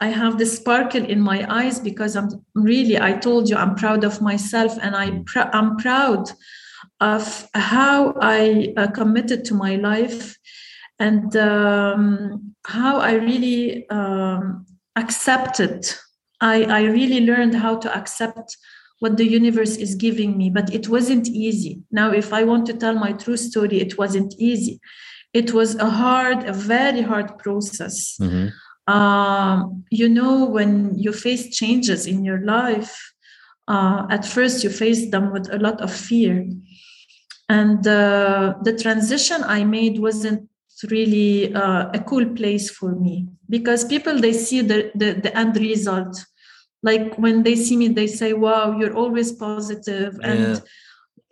I 0.00 0.08
have 0.08 0.38
the 0.38 0.46
sparkle 0.46 1.04
in 1.04 1.20
my 1.20 1.46
eyes 1.48 1.78
because 1.80 2.16
I'm 2.16 2.28
really. 2.54 2.96
I 3.00 3.12
told 3.12 3.48
you 3.48 3.56
I'm 3.56 3.74
proud 3.74 4.04
of 4.04 4.20
myself, 4.20 4.76
and 4.80 4.94
I 4.94 5.06
pr- 5.26 5.50
I'm 5.52 5.76
proud 5.76 6.30
of 7.00 7.48
how 7.54 8.14
I 8.20 8.74
uh, 8.76 8.88
committed 8.88 9.44
to 9.46 9.54
my 9.54 9.76
life, 9.76 10.36
and 10.98 11.34
um, 11.36 12.54
how 12.66 12.98
I 12.98 13.12
really 13.12 13.88
um, 13.88 14.66
accepted 14.96 15.86
I, 16.40 16.64
I 16.64 16.82
really 16.82 17.26
learned 17.26 17.54
how 17.54 17.76
to 17.78 17.96
accept 17.96 18.56
what 19.00 19.16
the 19.16 19.26
universe 19.26 19.76
is 19.76 19.94
giving 19.94 20.36
me, 20.36 20.50
but 20.50 20.72
it 20.74 20.88
wasn't 20.88 21.28
easy. 21.28 21.82
Now, 21.90 22.10
if 22.10 22.32
I 22.32 22.44
want 22.44 22.66
to 22.66 22.74
tell 22.74 22.94
my 22.94 23.12
true 23.12 23.36
story, 23.36 23.80
it 23.80 23.96
wasn't 23.96 24.34
easy. 24.38 24.80
It 25.32 25.52
was 25.52 25.76
a 25.76 25.88
hard, 25.88 26.44
a 26.44 26.52
very 26.52 27.02
hard 27.02 27.38
process. 27.38 28.16
Mhm. 28.20 28.52
Um, 28.88 29.84
you 29.90 30.08
know, 30.08 30.46
when 30.46 30.96
you 30.96 31.12
face 31.12 31.54
changes 31.54 32.06
in 32.06 32.24
your 32.24 32.40
life, 32.44 32.96
uh, 33.68 34.06
at 34.08 34.24
first 34.24 34.64
you 34.64 34.70
face 34.70 35.10
them 35.10 35.30
with 35.32 35.52
a 35.52 35.58
lot 35.58 35.80
of 35.80 35.92
fear. 35.92 36.46
And 37.48 37.86
uh, 37.86 38.54
the 38.62 38.76
transition 38.76 39.42
I 39.42 39.64
made 39.64 39.98
wasn't 39.98 40.48
really 40.90 41.54
uh, 41.54 41.88
a 41.92 41.98
cool 42.00 42.26
place 42.34 42.70
for 42.70 42.94
me 42.94 43.26
because 43.48 43.84
people 43.84 44.20
they 44.20 44.32
see 44.32 44.60
the, 44.60 44.92
the 44.94 45.14
the 45.14 45.36
end 45.36 45.56
result 45.56 46.24
like 46.84 47.16
when 47.16 47.42
they 47.42 47.56
see 47.56 47.76
me 47.76 47.88
they 47.88 48.06
say 48.06 48.32
wow 48.32 48.78
you're 48.78 48.94
always 48.94 49.32
positive 49.32 50.20
and 50.22 50.38
Yeah. 50.54 50.60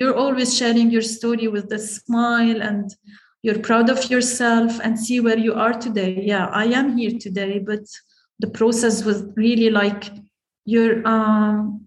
you're 0.01 0.17
always 0.17 0.57
sharing 0.57 0.91
your 0.91 1.03
story 1.03 1.47
with 1.47 1.73
a 1.73 1.79
smile 1.79 2.61
and 2.61 2.91
you're 3.43 3.61
proud 3.61 3.89
of 3.89 4.11
yourself 4.11 4.81
and 4.83 4.99
see 4.99 5.21
where 5.21 5.39
you 5.39 5.55
are 5.55 5.75
today 5.75 6.21
yeah 6.23 6.47
i 6.47 6.65
am 6.65 6.97
here 6.99 7.17
today 7.27 7.61
but 7.61 7.85
the 8.41 8.49
process 8.51 9.05
was 9.05 9.23
really 9.37 9.71
like 9.71 10.11
you're 10.65 11.07
um 11.07 11.86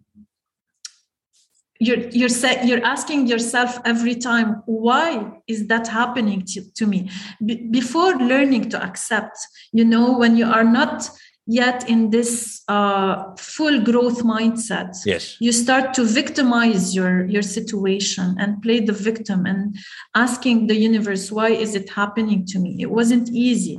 you're 1.80 2.04
you're 2.10 2.36
sa- 2.42 2.62
you're 2.68 2.86
asking 2.96 3.28
yourself 3.28 3.80
every 3.86 4.16
time 4.16 4.62
why 4.66 5.32
is 5.48 5.68
that 5.68 5.88
happening 5.88 6.44
to, 6.52 6.62
to 6.78 6.86
me? 6.86 7.10
Be- 7.46 7.68
before 7.80 8.14
learning 8.18 8.70
to 8.72 8.78
accept 8.84 9.38
you 9.72 9.86
know 9.86 10.18
when 10.18 10.36
you 10.38 10.46
are 10.46 10.64
not 10.80 11.10
yet 11.52 11.90
in 11.90 12.12
this 12.12 12.62
uh, 12.68 13.16
full 13.40 13.82
growth 13.82 14.22
mindset 14.22 14.92
Yes. 15.06 15.36
you 15.40 15.52
start 15.52 15.96
to 15.96 16.04
victimize 16.04 16.94
your 16.96 17.26
your 17.26 17.42
situation 17.42 18.36
and 18.42 18.62
play 18.62 18.80
the 18.90 18.94
victim 19.10 19.40
and 19.52 19.76
asking 20.14 20.68
the 20.68 20.76
universe 20.76 21.32
why 21.32 21.50
is 21.50 21.72
it 21.76 21.90
happening 21.90 22.46
to 22.52 22.60
me? 22.60 22.72
It 22.80 22.92
wasn't 22.92 23.30
easy 23.30 23.78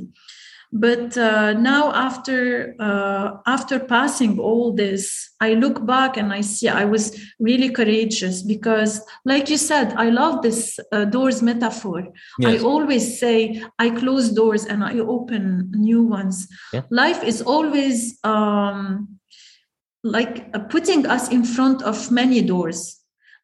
but 0.73 1.17
uh, 1.17 1.53
now 1.53 1.91
after 1.93 2.75
uh, 2.79 3.37
after 3.45 3.77
passing 3.79 4.39
all 4.39 4.71
this 4.71 5.29
i 5.41 5.53
look 5.53 5.85
back 5.85 6.17
and 6.17 6.31
i 6.31 6.41
see 6.41 6.69
i 6.69 6.85
was 6.85 7.19
really 7.39 7.69
courageous 7.69 8.41
because 8.41 9.01
like 9.25 9.49
you 9.49 9.57
said 9.57 9.93
i 9.97 10.09
love 10.09 10.41
this 10.41 10.79
uh, 10.91 11.05
doors 11.05 11.41
metaphor 11.41 12.07
I 12.45 12.57
always 12.59 13.19
say 13.19 13.61
I 13.79 13.89
close 13.89 14.29
doors 14.29 14.65
and 14.65 14.83
I 14.83 14.99
open 14.99 15.71
new 15.75 16.03
ones. 16.03 16.47
Yeah. 16.73 16.81
Life 16.89 17.23
is 17.23 17.41
always 17.41 18.17
um, 18.23 19.19
like 20.03 20.49
uh, 20.53 20.59
putting 20.59 21.05
us 21.05 21.29
in 21.29 21.43
front 21.43 21.81
of 21.83 22.11
many 22.11 22.41
doors. 22.41 23.00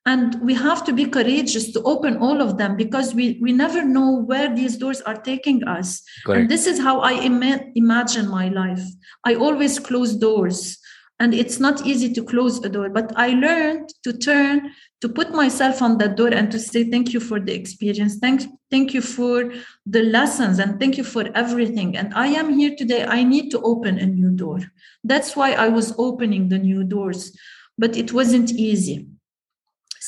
And 0.07 0.39
we 0.41 0.53
have 0.53 0.85
to 0.85 0.93
be 0.93 1.05
courageous 1.05 1.73
to 1.73 1.81
open 1.83 2.15
all 2.25 2.41
of 2.41 2.57
them 2.57 2.77
because 2.77 3.13
we, 3.13 3.37
we 3.41 3.51
never 3.51 3.83
know 3.83 4.09
where 4.29 4.55
these 4.55 4.77
doors 4.77 5.01
are 5.01 5.17
taking 5.17 5.65
us. 5.65 6.01
And 6.39 6.49
this 6.49 6.65
is 6.65 6.79
how 6.79 7.01
I 7.01 7.11
ima- 7.11 7.65
imagine 7.75 8.29
my 8.29 8.47
life. 8.47 8.81
I 9.25 9.35
always 9.35 9.79
close 9.79 10.15
doors. 10.15 10.79
And 11.19 11.33
it's 11.33 11.59
not 11.59 11.85
easy 11.85 12.13
to 12.13 12.23
close 12.23 12.63
a 12.63 12.69
door, 12.69 12.89
but 12.89 13.11
I 13.17 13.29
learned 13.31 13.89
to 14.05 14.13
turn, 14.17 14.71
to 15.01 15.09
put 15.09 15.33
myself 15.33 15.81
on 15.81 15.97
that 15.97 16.15
door 16.15 16.29
and 16.29 16.49
to 16.53 16.59
say, 16.59 16.89
thank 16.89 17.11
you 17.11 17.19
for 17.19 17.41
the 17.41 17.53
experience. 17.53 18.17
Thank, 18.19 18.43
thank 18.71 18.93
you 18.93 19.01
for 19.01 19.51
the 19.85 20.03
lessons 20.03 20.59
and 20.59 20.79
thank 20.79 20.97
you 20.97 21.03
for 21.03 21.27
everything. 21.35 21.97
And 21.97 22.13
I 22.13 22.27
am 22.27 22.57
here 22.57 22.75
today. 22.77 23.03
I 23.03 23.23
need 23.23 23.49
to 23.51 23.59
open 23.61 23.97
a 23.99 24.05
new 24.05 24.29
door. 24.29 24.61
That's 25.03 25.35
why 25.35 25.51
I 25.51 25.67
was 25.67 25.93
opening 25.97 26.47
the 26.47 26.59
new 26.59 26.85
doors, 26.85 27.37
but 27.77 27.97
it 27.97 28.13
wasn't 28.13 28.51
easy. 28.51 29.07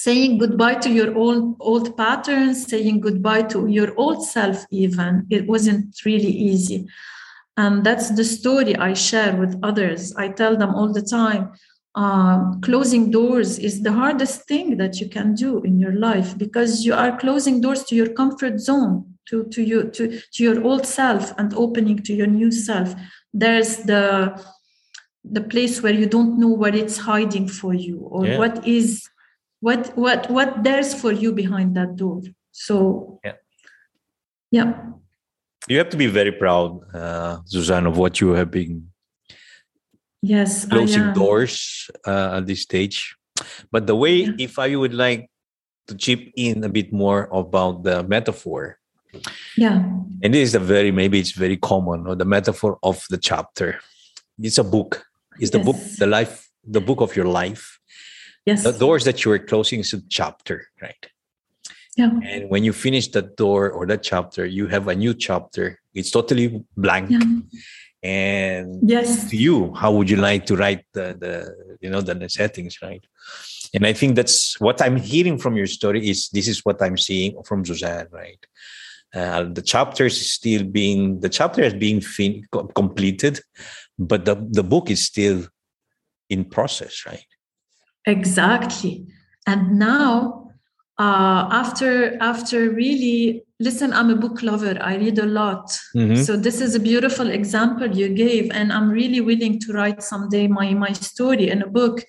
Saying 0.04 0.38
goodbye 0.44 0.76
to 0.86 0.90
your 1.00 1.12
old 1.24 1.44
old 1.60 1.88
patterns, 2.02 2.58
saying 2.72 2.98
goodbye 3.08 3.46
to 3.54 3.60
your 3.78 3.92
old 4.04 4.20
self, 4.36 4.58
even 4.72 5.12
it 5.30 5.44
wasn't 5.54 5.86
really 6.06 6.36
easy. 6.52 6.80
And 7.64 7.84
that's 7.88 8.08
the 8.20 8.24
story 8.24 8.74
I 8.90 8.94
share 8.94 9.34
with 9.36 9.60
others. 9.70 10.02
I 10.16 10.30
tell 10.42 10.56
them 10.62 10.72
all 10.78 10.92
the 10.94 11.08
time 11.20 11.44
um, 11.96 12.62
closing 12.62 13.12
doors 13.12 13.60
is 13.60 13.82
the 13.82 13.92
hardest 13.92 14.48
thing 14.48 14.78
that 14.78 15.00
you 15.02 15.10
can 15.10 15.34
do 15.36 15.62
in 15.64 15.80
your 15.80 15.94
life 15.94 16.38
because 16.38 16.86
you 16.86 16.94
are 16.94 17.18
closing 17.18 17.62
doors 17.62 17.84
to 17.86 17.96
your 17.96 18.10
comfort 18.14 18.60
zone, 18.60 19.16
to, 19.28 19.46
to, 19.46 19.62
you, 19.64 19.90
to, 19.90 20.22
to 20.34 20.44
your 20.44 20.64
old 20.64 20.86
self 20.86 21.34
and 21.38 21.54
opening 21.56 21.98
to 22.04 22.14
your 22.14 22.28
new 22.28 22.52
self. 22.52 22.94
There's 23.34 23.78
the 23.78 24.42
the 25.26 25.42
place 25.42 25.84
where 25.84 25.94
you 25.94 26.08
don't 26.08 26.40
know 26.40 26.48
what 26.48 26.74
it's 26.74 26.98
hiding 26.98 27.48
for 27.50 27.74
you 27.74 28.00
or 28.00 28.26
Yeah. 28.26 28.38
what 28.38 28.66
is 28.66 29.08
what 29.62 29.92
what 29.98 30.30
what 30.30 30.64
there's 30.64 30.94
for 30.94 31.12
you 31.12 31.32
behind 31.34 31.76
that 31.76 31.96
door 31.96 32.22
so 32.52 33.20
Yeah. 33.24 33.36
yeah 34.52 34.72
You 35.70 35.78
have 35.78 35.90
to 35.90 35.98
be 35.98 36.08
very 36.08 36.32
proud, 36.32 36.82
uh, 36.96 37.44
Suzanne, 37.46 37.86
of 37.86 37.98
what 37.98 38.20
you 38.22 38.30
have 38.34 38.50
been 38.50 38.90
yes 40.22 40.66
I 40.66 40.70
closing 40.70 41.14
doors 41.14 41.90
uh, 42.08 42.38
at 42.38 42.48
this 42.48 42.62
stage. 42.62 43.16
But 43.72 43.88
the 43.88 43.96
way, 43.96 44.16
Yeah. 44.26 44.36
if 44.48 44.60
I 44.60 44.76
would 44.76 44.94
like 44.94 45.30
to 45.88 45.96
chip 45.96 46.32
in 46.36 46.64
a 46.64 46.70
bit 46.70 46.92
more 46.92 47.30
about 47.32 47.84
the 47.84 48.04
metaphor, 48.04 48.78
yeah 49.58 49.78
and 50.24 50.34
this 50.34 50.50
is 50.50 50.56
a 50.56 50.60
very 50.60 50.92
maybe 50.92 51.20
it's 51.20 51.32
very 51.32 51.58
common, 51.58 52.08
or 52.08 52.16
the 52.16 52.26
metaphor 52.26 52.78
of 52.84 53.04
the 53.10 53.18
chapter. 53.18 53.80
It's 54.42 54.58
a 54.58 54.64
book. 54.64 55.04
It's 55.40 55.52
the 55.52 55.60
book, 55.60 55.78
the 55.98 56.08
life, 56.08 56.50
the 56.64 56.82
book 56.82 57.00
of 57.02 57.16
your 57.16 57.26
life. 57.26 57.79
Yes 58.46 58.64
The 58.64 58.74
doors 58.74 59.04
that 59.06 59.24
you 59.24 59.32
are 59.32 59.40
closing 59.40 59.80
is 59.82 59.94
a 59.94 60.02
chapter, 60.10 60.68
right? 60.82 61.06
yeah 61.98 62.12
And 62.32 62.50
when 62.50 62.64
you 62.64 62.74
finish 62.74 63.08
that 63.16 63.36
door 63.36 63.72
or 63.72 63.86
that 63.88 64.04
chapter, 64.04 64.46
you 64.46 64.68
have 64.68 64.88
a 64.88 64.96
new 64.96 65.14
chapter. 65.14 65.80
It's 65.94 66.12
totally 66.12 66.64
blank. 66.78 67.10
yeah 67.12 67.20
And 68.02 68.70
yes 68.90 69.30
to 69.30 69.36
you, 69.36 69.56
how 69.82 69.92
would 69.96 70.10
you 70.10 70.20
like 70.30 70.44
to 70.50 70.56
write 70.62 70.84
the, 70.98 71.08
the 71.24 71.34
you 71.84 71.90
know 71.94 72.02
the, 72.08 72.16
the 72.16 72.30
settings, 72.30 72.74
right? 72.82 73.04
And 73.76 73.84
I 73.92 73.94
think 74.00 74.16
that's 74.16 74.38
what 74.66 74.78
I'm 74.86 74.98
hearing 75.12 75.38
from 75.44 75.54
your 75.62 75.68
story 75.68 76.02
is 76.12 76.30
this 76.38 76.48
is 76.48 76.60
what 76.66 76.78
I'm 76.86 76.98
seeing 76.98 77.32
from 77.48 77.60
Suzanne, 77.66 78.08
right? 78.24 78.42
Uh, 79.20 79.44
the 79.58 79.62
chapters 79.74 80.16
is 80.24 80.30
still 80.40 80.64
being 80.80 81.02
the 81.26 81.30
chapter 81.40 81.62
is 81.70 81.74
being 81.74 82.00
fin- 82.16 82.46
completed, 82.82 83.36
but 84.10 84.22
the, 84.28 84.36
the 84.58 84.64
book 84.74 84.86
is 84.96 85.02
still 85.14 85.40
in 86.30 86.46
process, 86.46 86.94
right? 87.10 87.29
Exactly. 88.10 89.06
And 89.46 89.80
now 89.80 90.52
uh, 90.98 91.48
after 91.52 92.18
after 92.22 92.70
really 92.72 93.44
listen 93.62 93.94
i'm 93.94 94.10
a 94.10 94.16
book 94.16 94.44
lover. 94.44 94.78
I 94.82 94.96
read 94.98 95.18
a 95.20 95.26
lot. 95.26 95.66
Mhm. 95.96 96.18
so 96.26 96.36
this 96.38 96.60
is 96.62 96.76
a 96.76 96.80
beautiful 96.80 97.30
example 97.40 97.88
you 98.02 98.10
gave 98.10 98.52
and 98.52 98.72
i'm 98.72 98.90
really 98.90 99.22
willing 99.22 99.60
to 99.64 99.74
write 99.74 100.04
someday 100.04 100.48
my 100.48 100.74
my 100.74 100.92
story 100.94 101.50
in 101.50 101.62
a 101.62 101.68
book. 101.80 102.04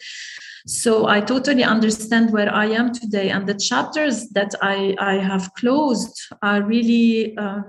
So 0.66 1.06
i 1.06 1.20
totally 1.20 1.64
understand 1.64 2.24
where 2.34 2.52
i 2.52 2.66
am 2.80 2.92
today 2.92 3.30
and 3.30 3.46
the 3.50 3.58
chapters 3.68 4.28
that 4.36 4.52
i 4.74 4.94
i 4.98 5.14
have 5.30 5.44
closed 5.60 6.14
are 6.42 6.60
really 6.74 7.36
uh, 7.42 7.62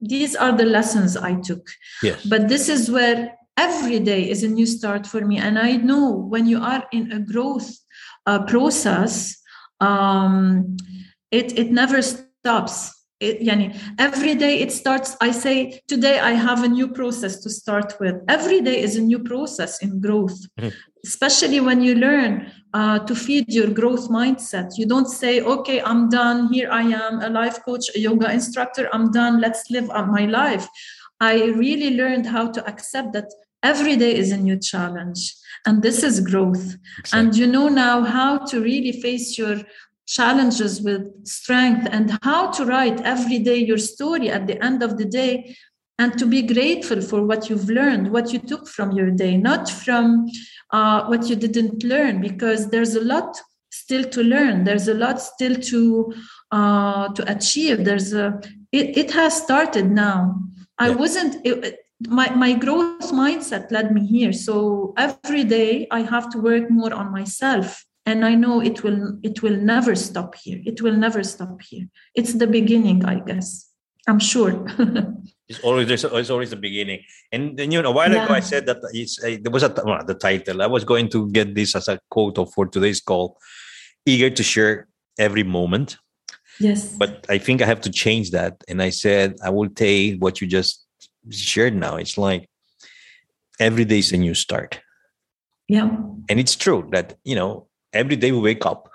these 0.00 0.32
are 0.36 0.52
the 0.60 0.64
lessons 0.76 1.16
i 1.16 1.34
took. 1.48 1.64
Yes. 2.02 2.18
but 2.32 2.48
this 2.48 2.68
is 2.68 2.90
where 2.90 3.20
every 3.66 3.98
day 4.10 4.22
is 4.30 4.42
a 4.44 4.48
new 4.58 4.66
start 4.66 5.06
for 5.12 5.20
me 5.30 5.36
and 5.46 5.58
i 5.58 5.72
know 5.88 6.04
when 6.32 6.46
you 6.46 6.58
are 6.72 6.84
in 6.92 7.12
a 7.12 7.20
growth 7.32 7.68
uh, 8.26 8.40
process 8.44 9.36
um, 9.80 10.76
it 11.30 11.58
it 11.58 11.70
never 11.70 12.02
stops. 12.02 12.94
It, 13.20 13.40
yani, 13.42 13.76
every 13.98 14.34
day 14.36 14.60
it 14.60 14.70
starts 14.70 15.16
i 15.20 15.30
say 15.32 15.80
today 15.88 16.20
i 16.20 16.32
have 16.46 16.62
a 16.62 16.68
new 16.68 16.88
process 16.88 17.40
to 17.42 17.50
start 17.50 17.94
with. 18.00 18.14
Every 18.28 18.60
day 18.60 18.80
is 18.80 18.96
a 18.96 19.02
new 19.02 19.18
process 19.18 19.82
in 19.82 20.00
growth. 20.00 20.38
Mhm. 20.60 20.72
especially 21.04 21.60
when 21.68 21.80
you 21.86 21.94
learn 21.94 22.32
uh, 22.78 22.98
to 23.08 23.14
feed 23.14 23.46
your 23.58 23.70
growth 23.80 24.06
mindset. 24.20 24.68
You 24.80 24.86
don't 24.94 25.10
say 25.22 25.40
okay 25.54 25.78
i'm 25.88 26.02
done. 26.20 26.38
Here 26.52 26.70
i 26.70 26.84
am 27.04 27.14
a 27.28 27.30
life 27.40 27.58
coach 27.66 27.86
a 27.96 27.98
yoga 28.08 28.28
instructor. 28.38 28.84
I'm 28.94 29.06
done. 29.20 29.34
Let's 29.40 29.62
live 29.74 29.88
my 30.18 30.24
life. 30.40 30.66
I 31.20 31.34
really 31.64 31.90
learned 32.00 32.26
how 32.34 32.44
to 32.56 32.60
accept 32.72 33.08
that 33.16 33.28
every 33.62 33.96
day 33.96 34.14
is 34.14 34.32
a 34.32 34.36
new 34.36 34.58
challenge 34.58 35.34
and 35.66 35.82
this 35.82 36.02
is 36.02 36.20
growth. 36.20 36.76
Exactly. 36.98 37.18
and 37.18 37.36
you 37.36 37.46
know 37.46 37.68
now 37.68 38.04
how 38.04 38.38
to 38.46 38.60
really 38.60 38.92
face 38.92 39.36
your 39.38 39.60
challenges 40.06 40.80
with 40.80 41.26
strength 41.26 41.86
and 41.90 42.18
how 42.22 42.50
to 42.50 42.64
write 42.64 43.00
every 43.02 43.38
day 43.38 43.56
your 43.56 43.78
story 43.78 44.30
at 44.30 44.46
the 44.46 44.62
end 44.64 44.82
of 44.82 44.96
the 44.96 45.04
day 45.04 45.54
and 45.98 46.16
to 46.16 46.26
be 46.26 46.42
grateful 46.42 47.00
for 47.02 47.24
what 47.26 47.50
you've 47.50 47.68
learned 47.68 48.10
what 48.10 48.32
you 48.32 48.38
took 48.38 48.66
from 48.66 48.92
your 48.92 49.10
day 49.10 49.36
not 49.36 49.68
from 49.68 50.26
uh, 50.70 51.04
what 51.06 51.28
you 51.28 51.36
didn't 51.36 51.82
learn 51.82 52.22
because 52.22 52.70
there's 52.70 52.94
a 52.94 53.04
lot 53.04 53.36
still 53.70 54.04
to 54.04 54.22
learn. 54.22 54.64
There's 54.64 54.88
a 54.88 54.94
lot 54.94 55.20
still 55.20 55.54
to 55.54 56.12
uh, 56.50 57.08
to 57.14 57.30
achieve. 57.30 57.84
There's 57.84 58.12
a 58.12 58.40
it, 58.72 58.96
it 58.96 59.10
has 59.12 59.42
started 59.42 59.90
now. 59.90 60.36
I 60.78 60.90
wasn't 60.90 61.44
it, 61.44 61.78
my, 62.06 62.30
my 62.30 62.52
growth 62.52 63.10
mindset 63.12 63.70
led 63.70 63.92
me 63.92 64.06
here. 64.06 64.32
So 64.32 64.94
every 64.96 65.44
day 65.44 65.86
i 65.90 66.00
have 66.00 66.30
to 66.30 66.38
work 66.38 66.70
more 66.70 66.92
on 66.92 67.10
myself 67.10 67.84
and 68.06 68.24
i 68.24 68.34
know 68.34 68.60
it 68.60 68.82
will 68.82 69.18
it 69.22 69.42
will 69.42 69.56
never 69.56 69.94
stop 69.94 70.34
here. 70.34 70.60
It 70.64 70.80
will 70.80 70.96
never 70.96 71.22
stop 71.24 71.60
here. 71.62 71.86
It's 72.14 72.34
the 72.34 72.46
beginning 72.46 73.04
i 73.04 73.20
guess. 73.20 73.70
I'm 74.06 74.20
sure. 74.20 74.66
It's 75.48 75.60
always 75.60 75.88
there's 75.88 76.04
it's 76.04 76.28
always 76.28 76.50
the 76.50 76.56
beginning. 76.56 77.00
And 77.32 77.56
then 77.56 77.72
you 77.72 77.80
know 77.80 77.88
a 77.88 77.92
while 77.92 78.12
yeah. 78.12 78.24
ago 78.26 78.34
i 78.34 78.40
said 78.40 78.66
that 78.66 78.76
it's 78.92 79.16
uh, 79.24 79.38
there 79.40 79.50
was 79.50 79.62
a 79.62 79.72
well, 79.82 80.04
the 80.04 80.14
title. 80.14 80.60
I 80.60 80.66
was 80.66 80.84
going 80.84 81.08
to 81.08 81.30
get 81.30 81.54
this 81.54 81.74
as 81.74 81.88
a 81.88 81.98
quote 82.10 82.36
of 82.38 82.52
for 82.52 82.66
today's 82.66 83.00
call. 83.00 83.38
Eager 84.04 84.28
to 84.28 84.42
share 84.42 84.88
every 85.18 85.42
moment. 85.42 85.96
Yes. 86.60 86.94
But 86.98 87.24
i 87.30 87.38
think 87.38 87.62
i 87.62 87.66
have 87.66 87.80
to 87.80 87.90
change 87.90 88.30
that. 88.32 88.62
And 88.68 88.82
i 88.82 88.90
said 88.90 89.36
i 89.42 89.48
will 89.48 89.70
take 89.70 90.20
what 90.22 90.42
you 90.42 90.46
just 90.46 90.84
shared 91.30 91.74
now. 91.74 91.96
It's 91.96 92.18
like 92.18 92.48
every 93.60 93.84
day 93.84 93.98
is 93.98 94.12
a 94.12 94.16
new 94.16 94.34
start. 94.34 94.80
Yeah. 95.68 95.90
And 96.28 96.40
it's 96.40 96.56
true 96.56 96.88
that, 96.92 97.16
you 97.24 97.34
know, 97.34 97.68
every 97.92 98.16
day 98.16 98.32
we 98.32 98.40
wake 98.40 98.64
up 98.64 98.90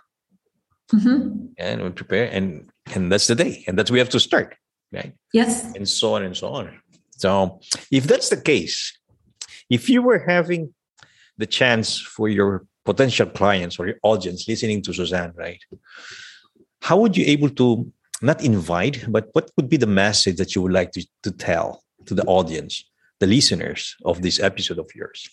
mm-hmm. 0.92 1.46
and 1.58 1.84
we 1.84 1.90
prepare 1.90 2.30
and 2.32 2.70
and 2.94 3.12
that's 3.12 3.28
the 3.28 3.36
day. 3.36 3.64
And 3.68 3.78
that's 3.78 3.92
we 3.92 4.00
have 4.00 4.10
to 4.10 4.20
start. 4.20 4.56
Right. 4.92 5.14
Yes. 5.34 5.74
And 5.76 5.88
so 5.88 6.16
on 6.16 6.24
and 6.24 6.36
so 6.36 6.50
on. 6.50 6.80
So 7.12 7.60
if 7.92 8.06
that's 8.06 8.30
the 8.30 8.42
case, 8.42 8.96
if 9.70 9.90
you 9.90 10.02
were 10.02 10.24
having 10.28 10.74
the 11.38 11.46
chance 11.46 12.00
for 12.00 12.30
your 12.30 12.66
potential 12.86 13.28
clients 13.28 13.80
or 13.80 13.88
your 13.88 13.98
audience 14.04 14.48
listening 14.48 14.82
to 14.84 14.94
Suzanne, 14.94 15.34
right? 15.36 15.60
How 16.82 16.98
would 16.98 17.16
you 17.16 17.26
able 17.26 17.50
to 17.52 17.92
not 18.22 18.44
invite, 18.44 19.06
but 19.08 19.30
what 19.34 19.50
would 19.58 19.70
be 19.70 19.78
the 19.78 19.88
message 19.88 20.38
that 20.38 20.54
you 20.54 20.62
would 20.62 20.74
like 20.74 20.92
to, 20.92 21.06
to 21.24 21.32
tell 21.32 21.84
to 22.06 22.14
the 22.14 22.24
audience, 22.26 22.90
the 23.20 23.28
listeners 23.28 23.96
of 24.06 24.22
this 24.22 24.40
episode 24.40 24.80
of 24.80 24.90
yours? 24.96 25.30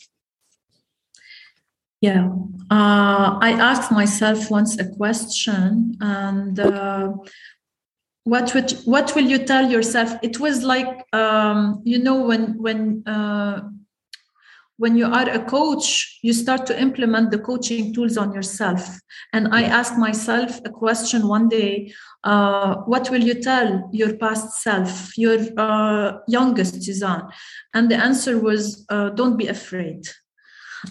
Yeah, 2.01 2.31
uh, 2.71 3.39
I 3.41 3.51
asked 3.61 3.93
myself 3.93 4.51
once 4.51 4.79
a 4.79 4.89
question, 4.89 5.97
and 6.01 6.59
uh, 6.59 7.13
what 8.25 8.55
would 8.55 8.71
what 8.87 9.15
will 9.15 9.27
you 9.27 9.45
tell 9.45 9.71
yourself? 9.71 10.15
It 10.23 10.41
was 10.41 10.63
like 10.63 11.05
um, 11.13 11.83
you 11.85 11.99
know 11.99 12.25
when 12.25 12.57
when 12.57 13.07
uh, 13.07 13.69
when 14.81 14.97
you 14.97 15.05
are 15.05 15.29
a 15.29 15.45
coach, 15.45 16.19
you 16.23 16.33
start 16.33 16.65
to 16.69 16.81
implement 16.81 17.31
the 17.31 17.39
coaching 17.39 17.93
tools 17.93 18.17
on 18.17 18.33
yourself. 18.33 18.99
And 19.35 19.49
I 19.53 19.65
asked 19.65 19.99
myself 19.99 20.59
a 20.65 20.71
question 20.71 21.29
one 21.29 21.51
day 21.51 21.93
uh, 22.25 22.77
What 22.87 23.11
will 23.11 23.23
you 23.23 23.35
tell 23.35 23.89
your 23.93 24.17
past 24.17 24.63
self, 24.63 25.17
your 25.17 25.39
uh, 25.57 26.19
youngest 26.29 26.83
Suzanne? 26.83 27.29
And 27.75 27.91
the 27.91 27.97
answer 27.97 28.39
was 28.39 28.85
uh, 28.89 29.11
Don't 29.11 29.37
be 29.37 29.49
afraid. 29.49 30.09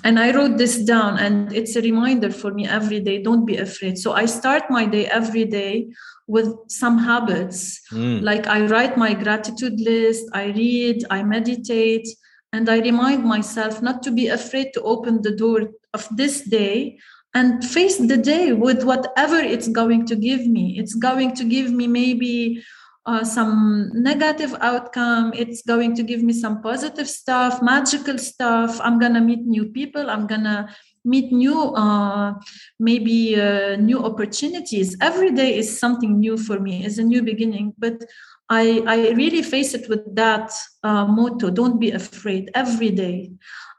And 0.03 0.19
I 0.19 0.31
wrote 0.31 0.57
this 0.57 0.77
down, 0.83 1.17
and 1.17 1.51
it's 1.51 1.75
a 1.75 1.81
reminder 1.81 2.29
for 2.31 2.53
me 2.53 2.67
every 2.67 2.99
day 2.99 3.23
don't 3.23 3.43
be 3.43 3.57
afraid. 3.57 3.97
So 3.97 4.13
I 4.13 4.25
start 4.25 4.69
my 4.69 4.85
day 4.85 5.07
every 5.07 5.45
day 5.45 5.89
with 6.27 6.53
some 6.67 6.99
habits. 6.99 7.81
Mm. 7.91 8.21
Like 8.21 8.45
I 8.45 8.67
write 8.67 8.97
my 8.97 9.15
gratitude 9.15 9.79
list, 9.79 10.29
I 10.33 10.45
read, 10.45 11.05
I 11.09 11.23
meditate 11.23 12.07
and 12.53 12.69
I 12.69 12.79
remind 12.79 13.23
myself 13.23 13.81
not 13.81 14.03
to 14.03 14.11
be 14.11 14.27
afraid 14.27 14.73
to 14.73 14.81
open 14.81 15.23
the 15.23 15.35
door 15.35 15.69
of 15.93 16.07
this 16.15 16.41
day 16.41 16.99
and 17.33 17.63
face 17.63 17.97
the 17.97 18.17
day 18.17 18.53
with 18.53 18.83
whatever 18.83 19.37
it's 19.37 19.67
going 19.67 20.05
to 20.07 20.15
give 20.15 20.47
me. 20.47 20.77
It's 20.79 20.95
going 20.95 21.35
to 21.35 21.43
give 21.43 21.71
me 21.71 21.87
maybe 21.87 22.63
uh, 23.05 23.23
some 23.23 23.91
negative 23.93 24.55
outcome. 24.61 25.33
It's 25.35 25.61
going 25.61 25.95
to 25.95 26.03
give 26.03 26.23
me 26.23 26.33
some 26.33 26.61
positive 26.61 27.07
stuff, 27.07 27.61
magical 27.61 28.17
stuff. 28.17 28.79
I'm 28.81 28.99
to 29.13 29.21
meet 29.21 29.45
new 29.45 29.65
people. 29.65 30.09
I'm 30.09 30.27
to 30.43 30.69
meet 31.05 31.31
new 31.31 31.73
uh, 31.75 32.33
maybe 32.79 33.39
uh, 33.39 33.75
new 33.77 34.03
opportunities 34.03 34.97
every 35.01 35.31
day 35.31 35.57
is 35.57 35.79
something 35.79 36.19
new 36.19 36.37
for 36.37 36.59
me 36.59 36.85
is 36.85 36.99
a 36.99 37.03
new 37.03 37.21
beginning 37.21 37.73
but 37.77 38.03
I, 38.49 38.83
I 38.85 39.09
really 39.11 39.43
face 39.43 39.73
it 39.73 39.87
with 39.87 40.03
that 40.15 40.51
uh, 40.83 41.05
motto 41.05 41.49
don't 41.49 41.79
be 41.79 41.91
afraid 41.91 42.51
every 42.53 42.91
day 42.91 43.31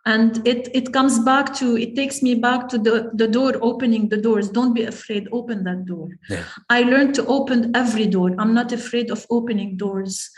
and 0.06 0.46
it, 0.46 0.68
it 0.74 0.92
comes 0.92 1.18
back 1.18 1.54
to 1.56 1.76
it 1.76 1.94
takes 1.94 2.22
me 2.22 2.34
back 2.34 2.68
to 2.68 2.78
the, 2.78 3.10
the 3.14 3.28
door 3.28 3.54
opening 3.60 4.08
the 4.08 4.16
doors. 4.16 4.48
Don't 4.48 4.72
be 4.74 4.84
afraid 4.84 5.28
open 5.30 5.64
that 5.64 5.84
door. 5.84 6.08
Yeah. 6.28 6.44
i 6.70 6.82
learned 6.82 7.14
to 7.16 7.26
open 7.26 7.76
every 7.76 8.06
door. 8.06 8.34
I'm 8.38 8.54
not 8.54 8.72
afraid 8.72 9.10
of 9.10 9.26
opening 9.30 9.76
doors. 9.76 10.30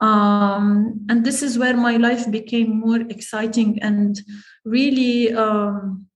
Um, 0.00 1.04
and 1.08 1.24
this 1.24 1.42
is 1.42 1.58
where 1.58 1.76
my 1.76 1.96
life 1.96 2.30
became 2.30 2.78
more 2.78 3.00
exciting 3.00 3.82
and 3.82 4.20
really 4.64 5.32
um, 5.34 6.06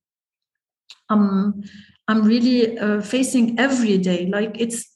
um, 1.08 1.62
i'm 2.06 2.22
really 2.22 2.78
uh, 2.78 3.00
facing 3.00 3.58
every 3.58 3.98
day. 3.98 4.26
Like 4.26 4.60
it's 4.60 4.91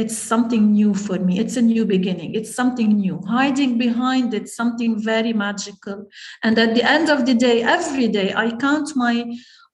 it's 0.00 0.16
something 0.16 0.72
new 0.72 0.94
for 0.94 1.18
me 1.18 1.38
it's 1.42 1.56
a 1.56 1.62
new 1.62 1.84
beginning 1.84 2.34
it's 2.34 2.54
something 2.54 2.90
new 3.04 3.20
hiding 3.26 3.76
behind 3.76 4.32
it 4.32 4.48
something 4.48 4.92
very 5.12 5.32
magical 5.32 6.06
and 6.44 6.58
at 6.58 6.74
the 6.74 6.84
end 6.96 7.10
of 7.10 7.26
the 7.26 7.34
day 7.34 7.62
every 7.62 8.08
day 8.08 8.32
i 8.34 8.50
count 8.66 8.88
my 8.94 9.14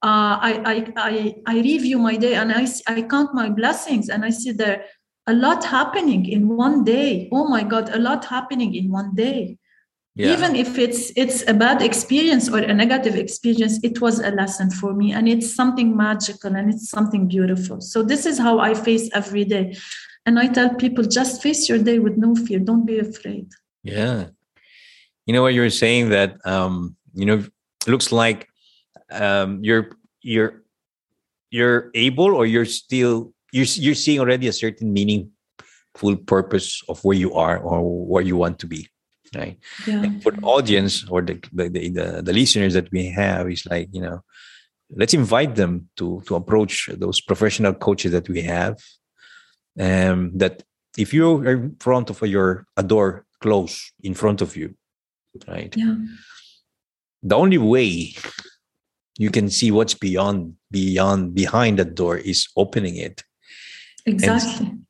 uh, 0.05 0.37
I, 0.39 0.53
I, 0.67 0.93
I, 0.97 1.35
I 1.47 1.55
review 1.63 1.99
my 1.99 2.17
day 2.17 2.35
and 2.35 2.53
I, 2.53 2.67
I 2.87 3.01
count 3.01 3.31
my 3.33 3.49
blessings 3.49 4.11
and 4.11 4.23
I 4.23 4.29
see 4.29 4.53
there 4.53 4.85
a 5.27 5.33
lot 5.33 5.65
happening 5.65 6.27
in 6.29 6.47
one 6.47 6.85
day. 6.85 7.31
Oh 7.33 7.49
my 7.49 7.63
God, 7.63 7.89
a 7.89 7.99
lot 7.99 8.27
happening 8.27 8.75
in 8.75 8.91
one 8.91 9.15
day. 9.15 9.57
Yeah. 10.15 10.35
Even 10.35 10.55
if 10.55 10.79
it's 10.79 11.11
it's 11.17 11.43
a 11.49 11.55
bad 11.55 11.83
experience 11.83 12.49
or 12.49 12.59
a 12.59 12.73
negative 12.73 13.17
experience, 13.17 13.81
it 13.83 14.01
was 14.01 14.21
a 14.21 14.31
lesson 14.31 14.71
for 14.71 14.95
me, 14.95 15.13
and 15.13 15.27
it's 15.27 15.53
something 15.53 15.97
magical 15.97 16.55
and 16.55 16.73
it's 16.73 16.89
something 16.89 17.27
beautiful. 17.27 17.81
So 17.81 18.03
this 18.05 18.25
is 18.25 18.39
how 18.39 18.61
I 18.61 18.75
face 18.75 19.11
every 19.13 19.45
day. 19.45 19.77
And 20.27 20.39
I 20.39 20.49
tell 20.49 20.75
people 20.75 21.05
just 21.05 21.43
face 21.43 21.69
your 21.69 21.79
day 21.79 21.99
with 21.99 22.17
no 22.17 22.35
fear. 22.35 22.59
Don't 22.59 22.87
be 22.87 22.99
afraid. 22.99 23.53
Yeah. 23.83 24.29
You 25.27 25.35
know 25.35 25.43
what 25.43 25.55
you're 25.55 25.71
saying 25.71 26.11
that 26.11 26.37
um, 26.47 26.97
you 27.15 27.27
know, 27.27 27.45
looks 27.87 28.13
like 28.13 28.49
um 29.11 29.63
you're 29.63 29.91
you're 30.23 30.63
you're 31.51 31.91
able 31.95 32.35
or 32.35 32.47
you're 32.47 32.65
still 32.65 33.33
you're 33.53 33.67
you're 33.67 33.95
seeing 33.95 34.19
already 34.21 34.49
a 34.49 34.53
certain 34.53 34.93
meaningful 34.93 36.17
purpose 36.27 36.83
of 36.89 37.05
where 37.05 37.17
you 37.17 37.35
are 37.35 37.59
or 37.59 38.07
where 38.07 38.23
you 38.23 38.37
want 38.37 38.59
to 38.61 38.67
be. 38.67 38.89
Right. 39.35 39.59
Yeah. 39.87 40.05
And 40.05 40.23
for 40.23 40.33
the 40.33 40.43
audience 40.43 41.05
or 41.09 41.21
the, 41.21 41.41
the 41.53 41.69
the, 41.69 42.23
the 42.23 42.33
listeners 42.33 42.75
that 42.75 42.91
we 42.93 43.11
have 43.11 43.51
is 43.51 43.67
like, 43.67 43.89
you 43.93 44.01
know, 44.01 44.23
let's 44.91 45.15
invite 45.15 45.55
them 45.57 45.89
to 45.97 46.23
to 46.27 46.37
approach 46.37 46.89
those 46.97 47.21
professional 47.21 47.75
coaches 47.75 48.13
that 48.13 48.29
we 48.29 48.43
have 48.43 48.79
um, 49.81 50.31
that 50.37 50.63
if 50.97 51.13
you 51.13 51.39
are 51.39 51.53
in 51.53 51.77
front 51.81 52.11
of 52.11 52.21
your 52.23 52.67
a 52.77 52.83
door 52.83 53.27
closed 53.41 53.93
in 54.03 54.15
front 54.15 54.41
of 54.41 54.57
you, 54.57 54.75
right? 55.49 55.75
Yeah. 55.77 55.97
The 57.23 57.37
only 57.37 57.59
way 57.59 58.15
you 59.19 59.31
can 59.31 59.49
see 59.51 59.71
what's 59.71 59.95
beyond 59.95 60.55
beyond 60.71 61.35
behind 61.35 61.79
that 61.79 61.95
door 61.95 62.19
is 62.19 62.49
opening 62.57 62.97
it. 62.97 63.23
Exactly. 64.07 64.67
And, 64.67 64.87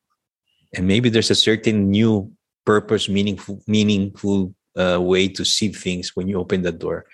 and 0.75 0.87
maybe 0.87 1.09
there's 1.09 1.31
a 1.31 1.35
certain 1.35 1.89
new 1.89 2.31
purpose, 2.65 3.07
meaningful, 3.07 3.61
meaningful 3.67 4.53
uh, 4.77 4.99
way 5.01 5.27
to 5.29 5.45
see 5.45 5.69
things 5.69 6.15
when 6.15 6.27
you 6.27 6.39
open 6.39 6.63
the 6.63 6.71
door. 6.71 7.05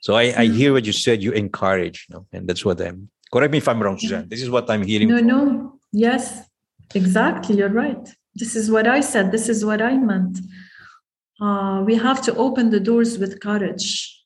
So 0.00 0.14
I, 0.14 0.22
I 0.22 0.30
mm-hmm. 0.30 0.54
hear 0.54 0.72
what 0.72 0.84
you 0.86 0.92
said. 0.92 1.22
You 1.22 1.32
encourage, 1.32 2.06
you 2.08 2.14
know, 2.14 2.26
and 2.32 2.48
that's 2.48 2.64
what 2.64 2.80
I'm. 2.80 3.08
Correct 3.32 3.50
me 3.50 3.58
if 3.58 3.68
I'm 3.68 3.82
wrong, 3.82 3.98
Suzanne. 3.98 4.28
This 4.28 4.42
is 4.42 4.48
what 4.48 4.70
I'm 4.70 4.84
hearing. 4.84 5.08
No, 5.08 5.18
from. 5.18 5.26
no, 5.26 5.80
yes, 5.92 6.47
Exactly, 6.94 7.56
you're 7.56 7.68
right. 7.68 8.08
This 8.34 8.56
is 8.56 8.70
what 8.70 8.86
I 8.86 9.00
said. 9.00 9.32
This 9.32 9.48
is 9.48 9.64
what 9.64 9.82
I 9.82 9.96
meant. 9.96 10.38
Uh, 11.40 11.82
we 11.84 11.94
have 11.96 12.22
to 12.22 12.34
open 12.36 12.70
the 12.70 12.80
doors 12.80 13.18
with 13.18 13.40
courage, 13.40 14.24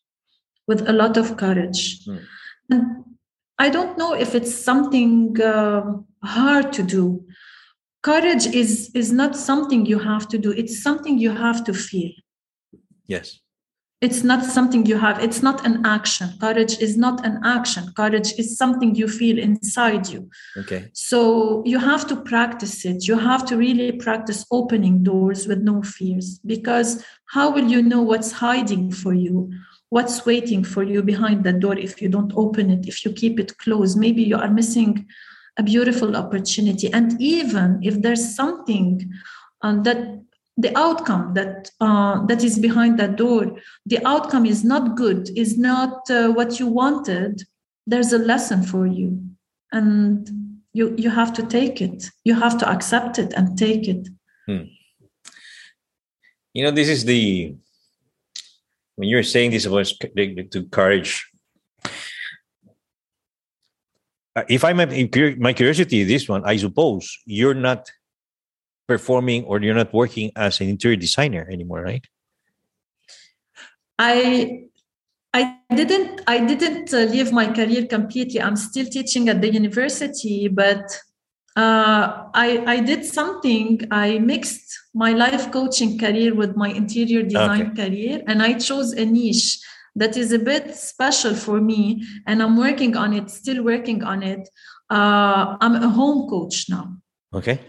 with 0.67 0.89
a 0.89 0.93
lot 0.93 1.17
of 1.17 1.37
courage. 1.37 2.05
Mm. 2.07 2.25
And 2.71 3.05
I 3.59 3.69
don't 3.69 3.99
know 3.99 4.15
if 4.15 4.35
it's 4.35 4.55
something 4.55 5.41
uh, 5.41 5.83
hard 6.25 6.73
to 6.75 6.83
do. 6.83 7.25
Courage 8.03 8.47
is 8.47 8.91
is 8.95 9.13
not 9.13 9.37
something 9.37 9.87
you 9.87 9.99
have 9.99 10.27
to 10.29 10.39
do. 10.39 10.51
It's 10.51 10.83
something 10.83 11.19
you 11.19 11.31
have 11.31 11.63
to 11.65 11.75
feel. 11.75 12.11
Yes. 13.07 13.42
It's 14.03 14.25
not 14.25 14.45
something 14.45 14.85
you 14.85 14.99
have. 14.99 15.23
It's 15.23 15.43
not 15.43 15.65
an 15.65 15.87
action. 15.87 16.29
Courage 16.41 16.79
is 16.79 16.97
not 16.97 17.25
an 17.25 17.41
action. 17.45 17.93
Courage 17.97 18.33
is 18.37 18.59
something 18.59 18.97
you 18.97 19.07
feel 19.07 19.39
inside 19.39 20.09
you. 20.09 20.29
Okay. 20.57 20.91
So 20.93 21.63
you 21.65 21.79
have 21.79 22.09
to 22.09 22.17
practice 22.17 22.85
it. 22.85 23.07
You 23.07 23.17
have 23.17 23.47
to 23.47 23.57
really 23.57 23.93
practice 23.93 24.45
opening 24.51 25.05
doors 25.05 25.47
with 25.47 25.61
no 25.61 25.83
fears 25.83 26.41
because 26.45 27.05
how 27.27 27.51
will 27.51 27.69
you 27.69 27.81
know 27.81 28.03
what's 28.03 28.33
hiding 28.33 28.91
for 28.91 29.15
you 29.15 29.51
what's 29.91 30.25
waiting 30.25 30.65
for 30.65 30.83
you 30.83 31.03
behind 31.03 31.45
that 31.45 31.61
door 31.61 31.77
if 31.77 32.01
you 32.01 32.09
don't 32.09 32.33
open 32.35 32.71
it 32.71 32.89
if 32.89 33.05
you 33.05 33.13
keep 33.13 33.39
it 33.39 33.59
closed? 33.59 33.99
Maybe 33.99 34.23
you 34.23 34.39
are 34.39 34.51
missing 34.51 35.07
a 35.59 35.63
beautiful 35.63 36.17
opportunity. 36.17 36.91
And 36.91 37.21
even 37.21 37.79
if 37.83 38.01
there's 38.01 38.35
something 38.35 39.13
um, 39.61 39.83
that 39.83 39.99
the 40.57 40.77
outcome 40.77 41.35
that 41.35 41.71
uh, 41.81 42.25
that 42.27 42.45
is 42.45 42.59
behind 42.59 42.99
that 42.99 43.17
door. 43.17 43.59
The 43.87 44.07
outcome 44.07 44.47
is 44.47 44.65
not 44.65 44.97
good 44.97 45.31
is 45.37 45.59
not 45.59 46.11
uh, 46.11 46.31
what 46.31 46.61
you 46.61 46.67
wanted. 46.67 47.43
There's 47.87 48.13
a 48.13 48.19
lesson 48.19 48.63
for 48.63 48.87
you. 48.87 49.21
And 49.73 50.29
you 50.73 50.95
you 50.97 51.11
have 51.11 51.33
to 51.35 51.43
take 51.47 51.81
it. 51.81 52.05
You 52.25 52.35
have 52.35 52.59
to 52.59 52.69
accept 52.69 53.19
it 53.19 53.33
and 53.33 53.57
take 53.57 53.89
it. 53.89 54.09
Hmm. 54.47 54.65
you 56.53 56.65
know 56.65 56.71
this 56.71 56.89
is 56.89 57.05
the 57.05 57.55
when 58.97 59.09
you're 59.09 59.23
saying 59.23 59.51
this 59.53 59.67
about 59.67 59.87
to 60.51 60.65
courage 60.71 61.31
uh, 64.37 64.45
if 64.49 64.65
i'm 64.65 64.77
my 65.41 65.53
curiosity 65.53 66.05
this 66.05 66.29
one 66.29 66.43
i 66.45 66.57
suppose 66.57 67.19
you're 67.25 67.55
not 67.55 67.91
performing 68.87 69.45
or 69.45 69.61
you're 69.61 69.75
not 69.75 69.93
working 69.95 70.31
as 70.37 70.61
an 70.61 70.69
interior 70.69 70.97
designer 70.97 71.49
anymore, 71.51 71.83
right? 71.83 72.07
I 73.99 74.65
I 75.35 75.57
didn't 75.75 76.23
I 76.27 76.45
didn't 76.45 76.93
uh, 76.93 77.11
leave 77.15 77.33
my 77.33 77.47
career 77.53 77.87
completely. 77.87 78.41
I'm 78.41 78.57
still 78.57 78.87
teaching 78.87 79.29
at 79.29 79.41
the 79.41 79.53
university, 79.53 80.49
but 80.49 80.85
uh, 81.57 82.29
I 82.35 82.65
I 82.67 82.81
did 82.81 83.05
something. 83.05 83.81
I 83.91 84.19
mixed 84.19 84.69
my 84.95 85.13
life 85.13 85.51
coaching 85.51 85.99
career 85.99 86.35
with 86.35 86.57
my 86.57 86.69
interior 86.69 87.23
design 87.23 87.73
okay. 87.73 87.89
career, 87.89 88.23
and 88.27 88.43
I 88.43 88.55
chose 88.55 88.93
a 88.93 89.05
niche 89.05 89.59
that 89.95 90.17
is 90.17 90.33
a 90.33 90.39
bit 90.39 90.75
special 90.77 91.35
for 91.35 91.61
me, 91.61 92.05
and 92.27 92.43
I'm 92.43 92.57
working 92.57 92.97
on 92.97 93.13
it. 93.13 93.31
Still 93.31 93.63
working 93.63 94.03
on 94.03 94.23
it. 94.23 94.49
Uh, 94.91 95.57
I'm 95.61 95.77
a 95.77 95.89
home 95.89 96.29
coach 96.29 96.69
now. 96.69 96.97
Okay. 97.33 97.61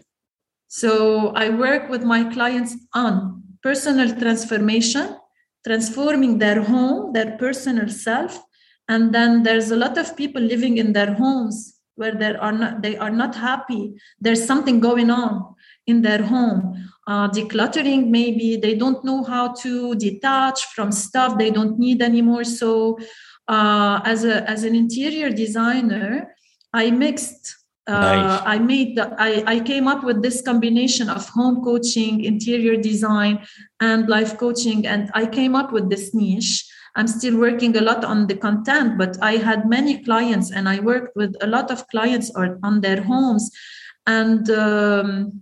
So 0.76 1.28
I 1.36 1.50
work 1.50 1.88
with 1.88 2.02
my 2.02 2.24
clients 2.34 2.76
on 2.96 3.44
personal 3.62 4.10
transformation, 4.20 5.16
transforming 5.64 6.40
their 6.40 6.64
home, 6.64 7.14
their 7.14 7.38
personal 7.38 7.90
self. 7.90 8.44
And 8.90 9.14
then 9.14 9.44
there's 9.44 9.70
a 9.70 9.76
lot 9.76 10.00
of 10.00 10.18
people 10.18 10.42
living 10.42 10.80
in 10.80 10.94
their 10.94 11.14
homes 11.14 11.76
where 11.94 12.16
they 12.16 12.34
are 12.34 12.52
not 12.52 12.82
they 12.82 12.98
are 12.98 13.12
not 13.12 13.36
happy. 13.36 13.94
There's 14.20 14.44
something 14.44 14.80
going 14.80 15.12
on 15.12 15.54
in 15.86 16.02
their 16.02 16.24
home. 16.24 16.90
Uh, 17.06 17.30
decluttering, 17.30 18.08
maybe 18.08 18.58
they 18.58 18.74
don't 18.74 19.06
know 19.06 19.24
how 19.24 19.54
to 19.62 19.94
detach 19.94 20.66
from 20.74 20.92
stuff 20.92 21.38
they 21.38 21.52
don't 21.52 21.78
need 21.78 22.02
anymore. 22.02 22.46
So 22.46 22.98
uh, 23.48 24.02
as 24.06 24.26
a 24.26 24.50
as 24.50 24.64
an 24.64 24.74
interior 24.74 25.30
designer, 25.30 26.34
I 26.74 26.90
mixed 26.90 27.63
nice. 27.88 28.42
Uh, 28.42 28.44
I 28.46 28.60
made 28.60 28.98
the, 28.98 29.16
I, 29.18 29.44
I 29.46 29.60
came 29.60 29.88
up 29.88 30.04
with 30.04 30.22
this 30.22 30.42
combination 30.42 31.10
of 31.10 31.28
home 31.30 31.64
coaching, 31.64 32.24
interior 32.24 32.78
design, 32.78 33.46
and 33.80 34.08
life 34.08 34.38
coaching, 34.38 34.88
and 34.88 35.12
I 35.14 35.26
came 35.26 35.56
up 35.56 35.72
with 35.72 35.90
this 35.90 36.14
niche. 36.14 36.66
I'm 36.96 37.08
still 37.08 37.38
working 37.40 37.76
a 37.76 37.82
lot 37.82 38.06
on 38.06 38.28
the 38.28 38.36
content, 38.36 38.98
but 38.98 39.18
I 39.22 39.34
had 39.38 39.68
many 39.68 40.04
clients, 40.04 40.52
and 40.52 40.70
I 40.70 40.80
worked 40.80 41.16
with 41.16 41.36
a 41.42 41.48
lot 41.48 41.72
of 41.72 41.88
clients 41.88 42.32
on, 42.36 42.60
on 42.64 42.82
their 42.82 43.02
homes, 43.02 43.50
and 44.06 44.50
um, 44.52 45.42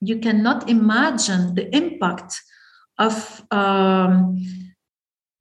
you 0.00 0.18
cannot 0.18 0.68
imagine 0.68 1.54
the 1.54 1.74
impact 1.74 2.34
of 2.98 3.42
um, 3.50 4.36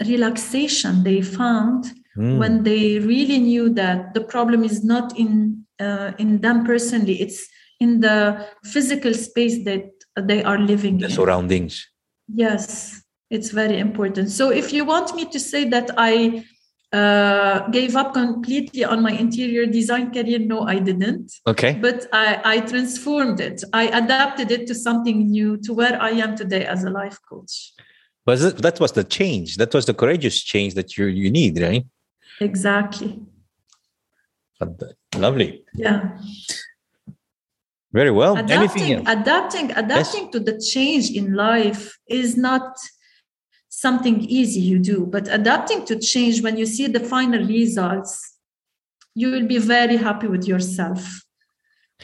relaxation 0.06 1.04
they 1.04 1.22
found 1.22 1.86
mm. 2.16 2.38
when 2.38 2.64
they 2.64 3.00
really 3.00 3.40
knew 3.40 3.70
that 3.70 4.14
the 4.14 4.22
problem 4.22 4.64
is 4.64 4.84
not 4.84 5.18
in 5.18 5.66
uh, 5.80 6.12
in 6.18 6.42
them 6.42 6.66
personally. 6.66 7.22
It's 7.22 7.48
in 7.80 8.00
the 8.00 8.48
physical 8.64 9.14
space 9.14 9.64
that 9.66 9.92
they 10.20 10.44
are 10.44 10.58
living 10.60 10.98
the 10.98 11.06
in. 11.06 11.12
surroundings. 11.12 11.88
Yes 12.34 13.04
it's 13.30 13.50
very 13.50 13.80
important. 13.80 14.30
So 14.30 14.52
if 14.52 14.72
you 14.72 14.86
want 14.86 15.16
me 15.16 15.26
to 15.26 15.40
say 15.40 15.66
that 15.70 15.92
i 15.98 16.44
uh, 16.94 17.68
gave 17.68 17.98
up 17.98 18.14
completely 18.14 18.86
on 18.86 19.02
my 19.04 19.12
interior 19.12 19.66
design 19.66 20.14
career 20.14 20.40
no 20.40 20.62
i 20.62 20.80
didn't. 20.80 21.32
Okay. 21.46 21.74
But 21.74 22.08
i 22.14 22.40
i 22.56 22.60
transformed 22.62 23.40
it. 23.40 23.64
I 23.74 23.84
adapted 24.02 24.52
it 24.52 24.68
to 24.68 24.76
something 24.76 25.30
new 25.30 25.58
to 25.66 25.74
where 25.74 26.02
i 26.02 26.12
am 26.12 26.36
today 26.36 26.66
as 26.66 26.84
a 26.84 26.90
life 26.90 27.20
coach. 27.30 27.74
But 28.26 28.62
that 28.62 28.80
was 28.80 28.92
the 28.92 29.04
change. 29.04 29.56
That 29.58 29.74
was 29.74 29.86
the 29.86 29.94
courageous 29.94 30.42
change 30.42 30.74
that 30.76 30.98
you 30.98 31.06
you 31.06 31.30
need 31.30 31.60
right? 31.60 31.86
Exactly 32.40 33.12
Lovely. 35.18 35.64
Yeah. 35.74 36.18
Very 37.94 38.12
well. 38.12 38.38
Adapting, 38.38 39.08
adapting, 39.08 39.72
adapting 39.72 40.24
yes. 40.24 40.32
to 40.32 40.40
the 40.40 40.60
change 40.60 41.12
in 41.12 41.34
life 41.34 41.98
is 42.08 42.38
not 42.38 42.78
something 43.70 44.22
easy 44.22 44.60
you 44.60 44.80
do, 44.80 45.06
but 45.06 45.28
adapting 45.30 45.86
to 45.86 45.98
change 45.98 46.42
when 46.42 46.58
you 46.58 46.66
see 46.66 46.88
the 46.88 47.00
final 47.00 47.44
results, 47.46 48.38
you 49.16 49.32
will 49.32 49.48
be 49.48 49.58
very 49.58 49.98
happy 49.98 50.28
with 50.28 50.48
yourself. 50.48 51.24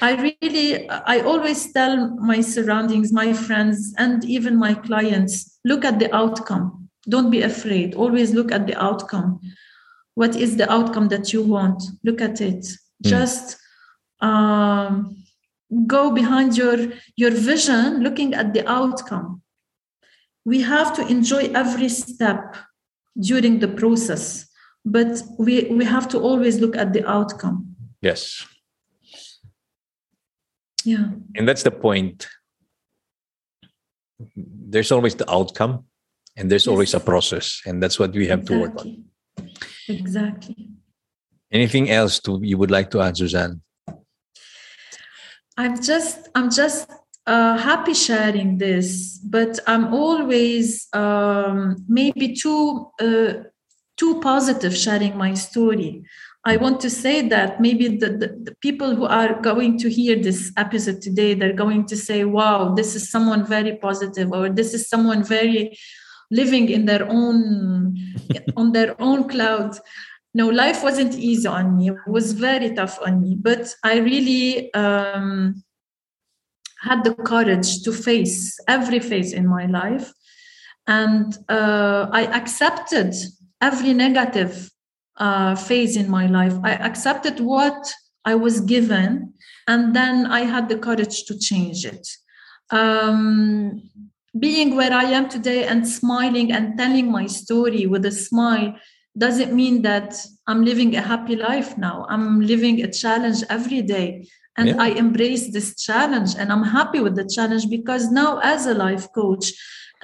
I 0.01 0.33
really, 0.41 0.89
I 0.89 1.19
always 1.19 1.71
tell 1.71 2.09
my 2.15 2.41
surroundings, 2.41 3.11
my 3.11 3.33
friends, 3.33 3.93
and 3.97 4.25
even 4.25 4.57
my 4.57 4.73
clients 4.73 5.59
look 5.63 5.85
at 5.85 5.99
the 5.99 6.13
outcome. 6.15 6.89
Don't 7.07 7.29
be 7.29 7.41
afraid. 7.41 7.93
Always 7.93 8.33
look 8.33 8.51
at 8.51 8.65
the 8.65 8.81
outcome 8.81 9.39
what 10.15 10.35
is 10.35 10.57
the 10.57 10.71
outcome 10.71 11.07
that 11.07 11.33
you 11.33 11.41
want 11.41 11.81
look 12.03 12.21
at 12.21 12.41
it 12.41 12.65
mm. 13.03 13.09
just 13.09 13.57
um, 14.19 15.23
go 15.87 16.11
behind 16.11 16.57
your 16.57 16.77
your 17.15 17.31
vision 17.31 18.03
looking 18.03 18.33
at 18.33 18.53
the 18.53 18.67
outcome 18.69 19.41
we 20.45 20.61
have 20.61 20.93
to 20.95 21.07
enjoy 21.07 21.43
every 21.55 21.89
step 21.89 22.55
during 23.19 23.59
the 23.59 23.67
process 23.67 24.47
but 24.85 25.21
we 25.37 25.65
we 25.71 25.85
have 25.85 26.07
to 26.07 26.19
always 26.19 26.59
look 26.59 26.75
at 26.75 26.93
the 26.93 27.07
outcome 27.09 27.75
yes 28.01 28.45
yeah 30.85 31.07
and 31.35 31.47
that's 31.47 31.63
the 31.63 31.71
point 31.71 32.27
there's 34.35 34.91
always 34.91 35.15
the 35.15 35.29
outcome 35.29 35.85
and 36.37 36.49
there's 36.49 36.65
yes. 36.65 36.71
always 36.71 36.93
a 36.93 36.99
process 36.99 37.61
and 37.65 37.81
that's 37.81 37.99
what 37.99 38.11
we 38.13 38.27
have 38.27 38.39
exactly. 38.39 38.55
to 38.55 38.61
work 38.61 38.85
on 38.85 39.03
Exactly. 39.87 40.69
Anything 41.53 41.91
else 41.91 42.19
to 42.21 42.39
you 42.41 42.57
would 42.57 42.71
like 42.71 42.89
to 42.91 43.01
add, 43.01 43.15
Suzanne? 43.15 43.61
I'm 45.55 45.79
just 45.79 46.29
I'm 46.33 46.49
just 46.49 46.89
uh, 47.27 47.57
happy 47.57 47.93
sharing 47.93 48.57
this, 48.57 49.19
but 49.19 49.59
I'm 49.67 49.93
always 49.93 50.87
um, 50.93 51.85
maybe 51.87 52.33
too 52.33 52.89
uh, 52.99 53.33
too 53.97 54.19
positive 54.19 54.75
sharing 54.75 55.15
my 55.15 55.35
story. 55.35 56.03
I 56.45 56.57
want 56.57 56.81
to 56.81 56.89
say 56.89 57.25
that 57.29 57.61
maybe 57.61 57.87
the, 57.87 58.09
the, 58.09 58.27
the, 58.43 58.55
people 58.59 58.95
who 58.95 59.05
are 59.05 59.39
going 59.39 59.77
to 59.77 59.89
hear 59.89 60.21
this 60.21 60.51
episode 60.57 61.01
today, 61.01 61.35
they're 61.35 61.53
going 61.53 61.85
to 61.85 61.95
say, 61.95 62.25
wow, 62.25 62.73
this 62.73 62.95
is 62.95 63.09
someone 63.09 63.45
very 63.45 63.77
positive, 63.77 64.29
or 64.33 64.49
this 64.49 64.73
is 64.73 64.89
someone 64.89 65.23
very 65.23 65.77
living 66.31 66.67
in 66.67 66.85
their 66.85 67.07
own 67.07 67.95
on 68.57 68.71
their 68.71 68.99
own 68.99 69.29
cloud 69.29 69.77
no 70.33 70.49
life 70.49 70.83
wasn't 70.83 71.15
easy 71.15 71.47
on 71.47 71.77
me. 71.77 71.89
It 71.89 72.07
was 72.07 72.33
very 72.33 72.73
tough 72.73 72.99
on 73.05 73.21
me 73.21 73.35
but 73.39 73.73
i 73.83 73.99
really 73.99 74.73
um, 74.73 75.63
had 76.81 77.03
the 77.03 77.13
courage 77.13 77.81
to 77.83 77.93
face 77.93 78.59
every 78.67 78.99
phase 78.99 79.31
in 79.31 79.47
my 79.47 79.65
life. 79.65 80.11
And 80.87 81.37
uh, 81.47 82.07
i 82.11 82.23
accepted 82.25 83.13
every 83.61 83.93
negative 83.93 84.69
uh, 85.17 85.55
phase 85.55 85.95
in 85.95 86.09
my 86.09 86.27
life. 86.27 86.55
I 86.63 86.73
accepted 86.73 87.39
what 87.39 87.93
i 88.25 88.35
was 88.35 88.61
given 88.61 89.33
and 89.67 89.95
then 89.95 90.25
i 90.27 90.41
had 90.41 90.69
the 90.69 90.77
courage 90.77 91.25
to 91.25 91.37
change 91.37 91.85
it. 91.85 92.07
Um, 92.69 93.89
being 94.39 94.75
where 94.75 94.91
I 94.91 95.03
am 95.05 95.29
today 95.29 95.65
and 95.65 95.87
smiling 95.87 96.51
and 96.51 96.77
telling 96.77 97.11
my 97.11 97.27
story 97.27 97.85
with 97.85 98.03
a 98.05 98.11
smile 98.11 98.75
doesn't 99.17 99.53
mean 99.53 99.81
that 99.83 100.15
I'm 100.47 100.63
living 100.65 100.95
a 100.95 101.01
happy 101.01 101.35
life 101.35 101.77
now. 101.77 102.05
I'm 102.09 102.41
living 102.41 102.81
a 102.81 102.91
challenge 102.91 103.43
every 103.49 103.81
day. 103.81 104.27
And 104.57 104.69
yeah. 104.69 104.75
I 104.79 104.89
embrace 104.89 105.51
this 105.51 105.75
challenge 105.81 106.35
and 106.37 106.51
I'm 106.51 106.63
happy 106.63 106.99
with 106.99 107.15
the 107.15 107.27
challenge 107.27 107.69
because 107.69 108.11
now, 108.11 108.39
as 108.43 108.67
a 108.67 108.73
life 108.73 109.07
coach 109.13 109.51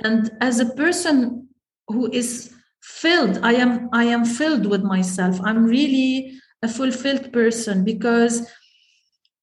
and 0.04 0.32
as 0.42 0.60
a 0.60 0.66
person 0.74 1.48
who 1.88 2.12
is 2.12 2.54
filled 2.82 3.40
i 3.44 3.54
am 3.54 3.90
i 3.94 4.04
am 4.04 4.26
filled 4.26 4.66
with 4.66 4.84
myself 4.84 5.40
i'm 5.44 5.66
really 5.66 6.40
a 6.64 6.68
fulfilled 6.68 7.32
person 7.34 7.84
because 7.84 8.48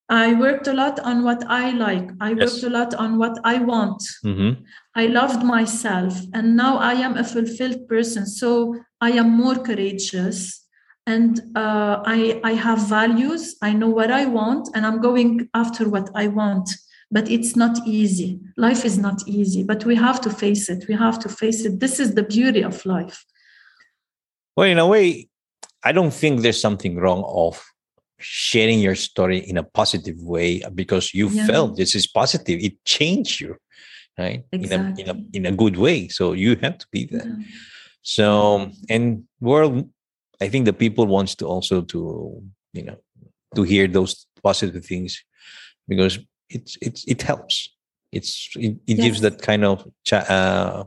i 0.08 0.32
worked 0.34 0.66
a 0.66 0.72
lot 0.72 0.98
on 1.00 1.22
what 1.22 1.44
i 1.48 1.70
like 1.70 2.10
i 2.20 2.30
yes. 2.30 2.38
worked 2.40 2.62
a 2.64 2.70
lot 2.70 2.94
on 2.94 3.18
what 3.18 3.38
i 3.44 3.58
want 3.58 4.02
mm-hmm. 4.24 4.62
i 4.94 5.06
loved 5.06 5.44
myself 5.44 6.18
and 6.32 6.56
now 6.56 6.78
i 6.78 6.92
am 6.92 7.16
a 7.16 7.24
fulfilled 7.24 7.86
person 7.88 8.26
so 8.26 8.74
i 9.00 9.10
am 9.10 9.30
more 9.30 9.56
courageous 9.56 10.66
and 11.08 11.40
uh, 11.54 12.02
I, 12.04 12.40
I 12.42 12.54
have 12.54 12.80
values. 12.88 13.54
I 13.62 13.72
know 13.72 13.88
what 13.88 14.10
i 14.10 14.26
want 14.26 14.68
and 14.74 14.84
i'm 14.84 15.00
going 15.00 15.48
after 15.54 15.88
what 15.88 16.10
i 16.14 16.26
want 16.26 16.68
but 17.08 17.30
it's 17.30 17.54
not 17.54 17.78
easy. 17.86 18.40
Life 18.56 18.84
is 18.84 18.98
not 18.98 19.22
easy 19.28 19.62
but 19.62 19.84
we 19.84 19.94
have 19.94 20.20
to 20.22 20.30
face 20.30 20.68
it. 20.68 20.88
We 20.88 20.94
have 20.94 21.20
to 21.20 21.28
face 21.28 21.64
it. 21.64 21.78
This 21.78 22.00
is 22.00 22.14
the 22.14 22.24
beauty 22.24 22.62
of 22.62 22.84
life. 22.84 23.24
Well 24.56 24.68
in 24.68 24.78
a 24.78 24.86
way 24.86 25.28
i 25.84 25.92
don't 25.92 26.12
think 26.12 26.40
there's 26.40 26.60
something 26.60 26.96
wrong 26.96 27.22
of 27.26 27.62
sharing 28.18 28.80
your 28.80 28.96
story 28.96 29.38
in 29.38 29.56
a 29.58 29.62
positive 29.62 30.18
way 30.22 30.62
because 30.74 31.14
you 31.14 31.28
yeah. 31.28 31.46
felt 31.46 31.76
this 31.76 31.94
is 31.94 32.06
positive. 32.06 32.58
It 32.60 32.84
changed 32.84 33.40
you 33.40 33.56
right? 34.18 34.44
Exactly. 34.50 35.02
in, 35.02 35.08
a, 35.10 35.12
in, 35.12 35.16
a, 35.16 35.36
in 35.36 35.46
a 35.46 35.56
good 35.56 35.76
way. 35.76 36.08
So 36.08 36.32
you 36.32 36.56
have 36.56 36.78
to 36.78 36.86
be 36.90 37.04
there 37.04 37.26
yeah. 37.26 37.44
So 38.06 38.70
and 38.88 39.24
world 39.40 39.90
i 40.40 40.48
think 40.48 40.64
the 40.64 40.72
people 40.72 41.06
wants 41.06 41.34
to 41.34 41.44
also 41.44 41.82
to 41.82 42.40
you 42.72 42.84
know 42.84 42.96
to 43.56 43.62
hear 43.62 43.88
those 43.88 44.26
positive 44.42 44.84
things 44.84 45.24
because 45.88 46.18
it's 46.48 46.78
it's 46.80 47.04
it 47.06 47.22
helps. 47.22 47.74
It's 48.12 48.50
it, 48.56 48.76
it 48.86 48.96
yes. 48.98 49.04
gives 49.04 49.20
that 49.22 49.42
kind 49.42 49.64
of 49.64 49.86
uh, 50.12 50.84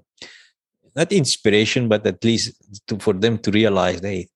not 0.95 1.11
inspiration 1.11 1.89
but 1.89 2.07
at 2.07 2.23
least 2.23 2.55
to, 2.87 2.97
for 2.97 3.13
them 3.13 3.37
to 3.39 3.51
realize 3.51 3.99
hey 3.99 4.29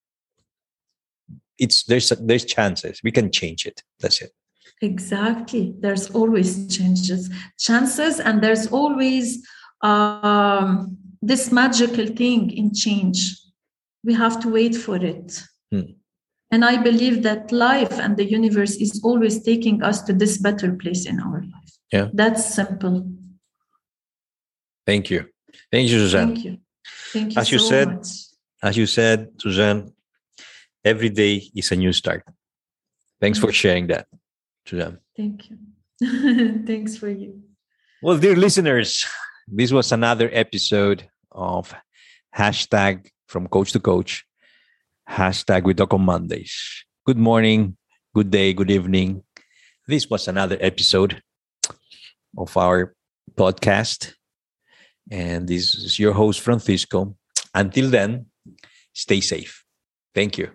it's 1.57 1.83
there's 1.85 2.09
there's 2.09 2.45
chances. 2.45 2.99
We 3.03 3.11
can 3.11 3.31
change 3.31 3.65
it. 3.65 3.83
That's 3.99 4.21
it. 4.21 4.31
Exactly. 4.81 5.73
There's 5.79 6.09
always 6.11 6.67
changes. 6.75 7.29
Chances 7.59 8.19
and 8.19 8.41
there's 8.41 8.67
always 8.67 9.45
um, 9.83 10.97
this 11.21 11.51
magical 11.51 12.07
thing 12.07 12.51
in 12.51 12.73
change 12.73 13.37
we 14.03 14.13
have 14.13 14.39
to 14.41 14.49
wait 14.49 14.75
for 14.75 14.97
it. 14.97 15.43
Hmm. 15.71 15.95
and 16.51 16.63
i 16.63 16.75
believe 16.77 17.23
that 17.23 17.51
life 17.51 17.95
and 18.03 18.15
the 18.15 18.27
universe 18.39 18.75
is 18.85 19.01
always 19.03 19.35
taking 19.41 19.81
us 19.89 20.03
to 20.07 20.13
this 20.13 20.37
better 20.37 20.69
place 20.81 21.03
in 21.11 21.19
our 21.19 21.39
life. 21.41 21.71
Yeah. 21.91 22.07
That's 22.13 22.43
simple. 22.59 22.95
Thank 24.85 25.09
you. 25.11 25.19
Thank 25.71 25.89
you 25.89 25.97
suzanne. 25.99 26.33
Thank 26.33 26.45
you. 26.45 26.57
Thank 27.13 27.33
you 27.33 27.41
as 27.41 27.51
you 27.51 27.59
so 27.59 27.69
said 27.73 27.87
much. 27.95 28.07
as 28.61 28.77
you 28.77 28.85
said 28.85 29.17
suzanne 29.39 29.93
every 30.85 31.09
day 31.09 31.33
is 31.55 31.71
a 31.71 31.75
new 31.75 31.93
start. 31.93 32.23
Thanks 33.21 33.39
for 33.39 33.51
sharing 33.51 33.87
that 33.87 34.05
suzanne. 34.67 34.99
Thank 35.17 35.49
you. 35.49 35.57
Thanks 36.71 36.97
for 36.97 37.09
you. 37.09 37.41
Well 38.01 38.17
dear 38.17 38.35
listeners 38.35 39.07
this 39.47 39.71
was 39.71 39.91
another 39.91 40.29
episode 40.31 41.07
of 41.31 41.73
hashtag 42.35 43.07
from 43.27 43.47
coach 43.47 43.71
to 43.73 43.79
coach. 43.79 44.25
Hashtag 45.09 45.63
we 45.63 45.73
talk 45.73 45.93
on 45.93 46.01
Mondays. 46.01 46.85
Good 47.05 47.17
morning, 47.17 47.77
good 48.15 48.31
day, 48.31 48.53
good 48.53 48.71
evening. 48.71 49.23
This 49.87 50.09
was 50.09 50.27
another 50.27 50.57
episode 50.61 51.21
of 52.37 52.55
our 52.55 52.95
podcast. 53.35 54.13
And 55.11 55.47
this 55.47 55.75
is 55.75 55.99
your 55.99 56.13
host, 56.13 56.39
Francisco. 56.39 57.15
Until 57.53 57.89
then, 57.89 58.27
stay 58.93 59.19
safe. 59.19 59.63
Thank 60.15 60.37
you. 60.37 60.51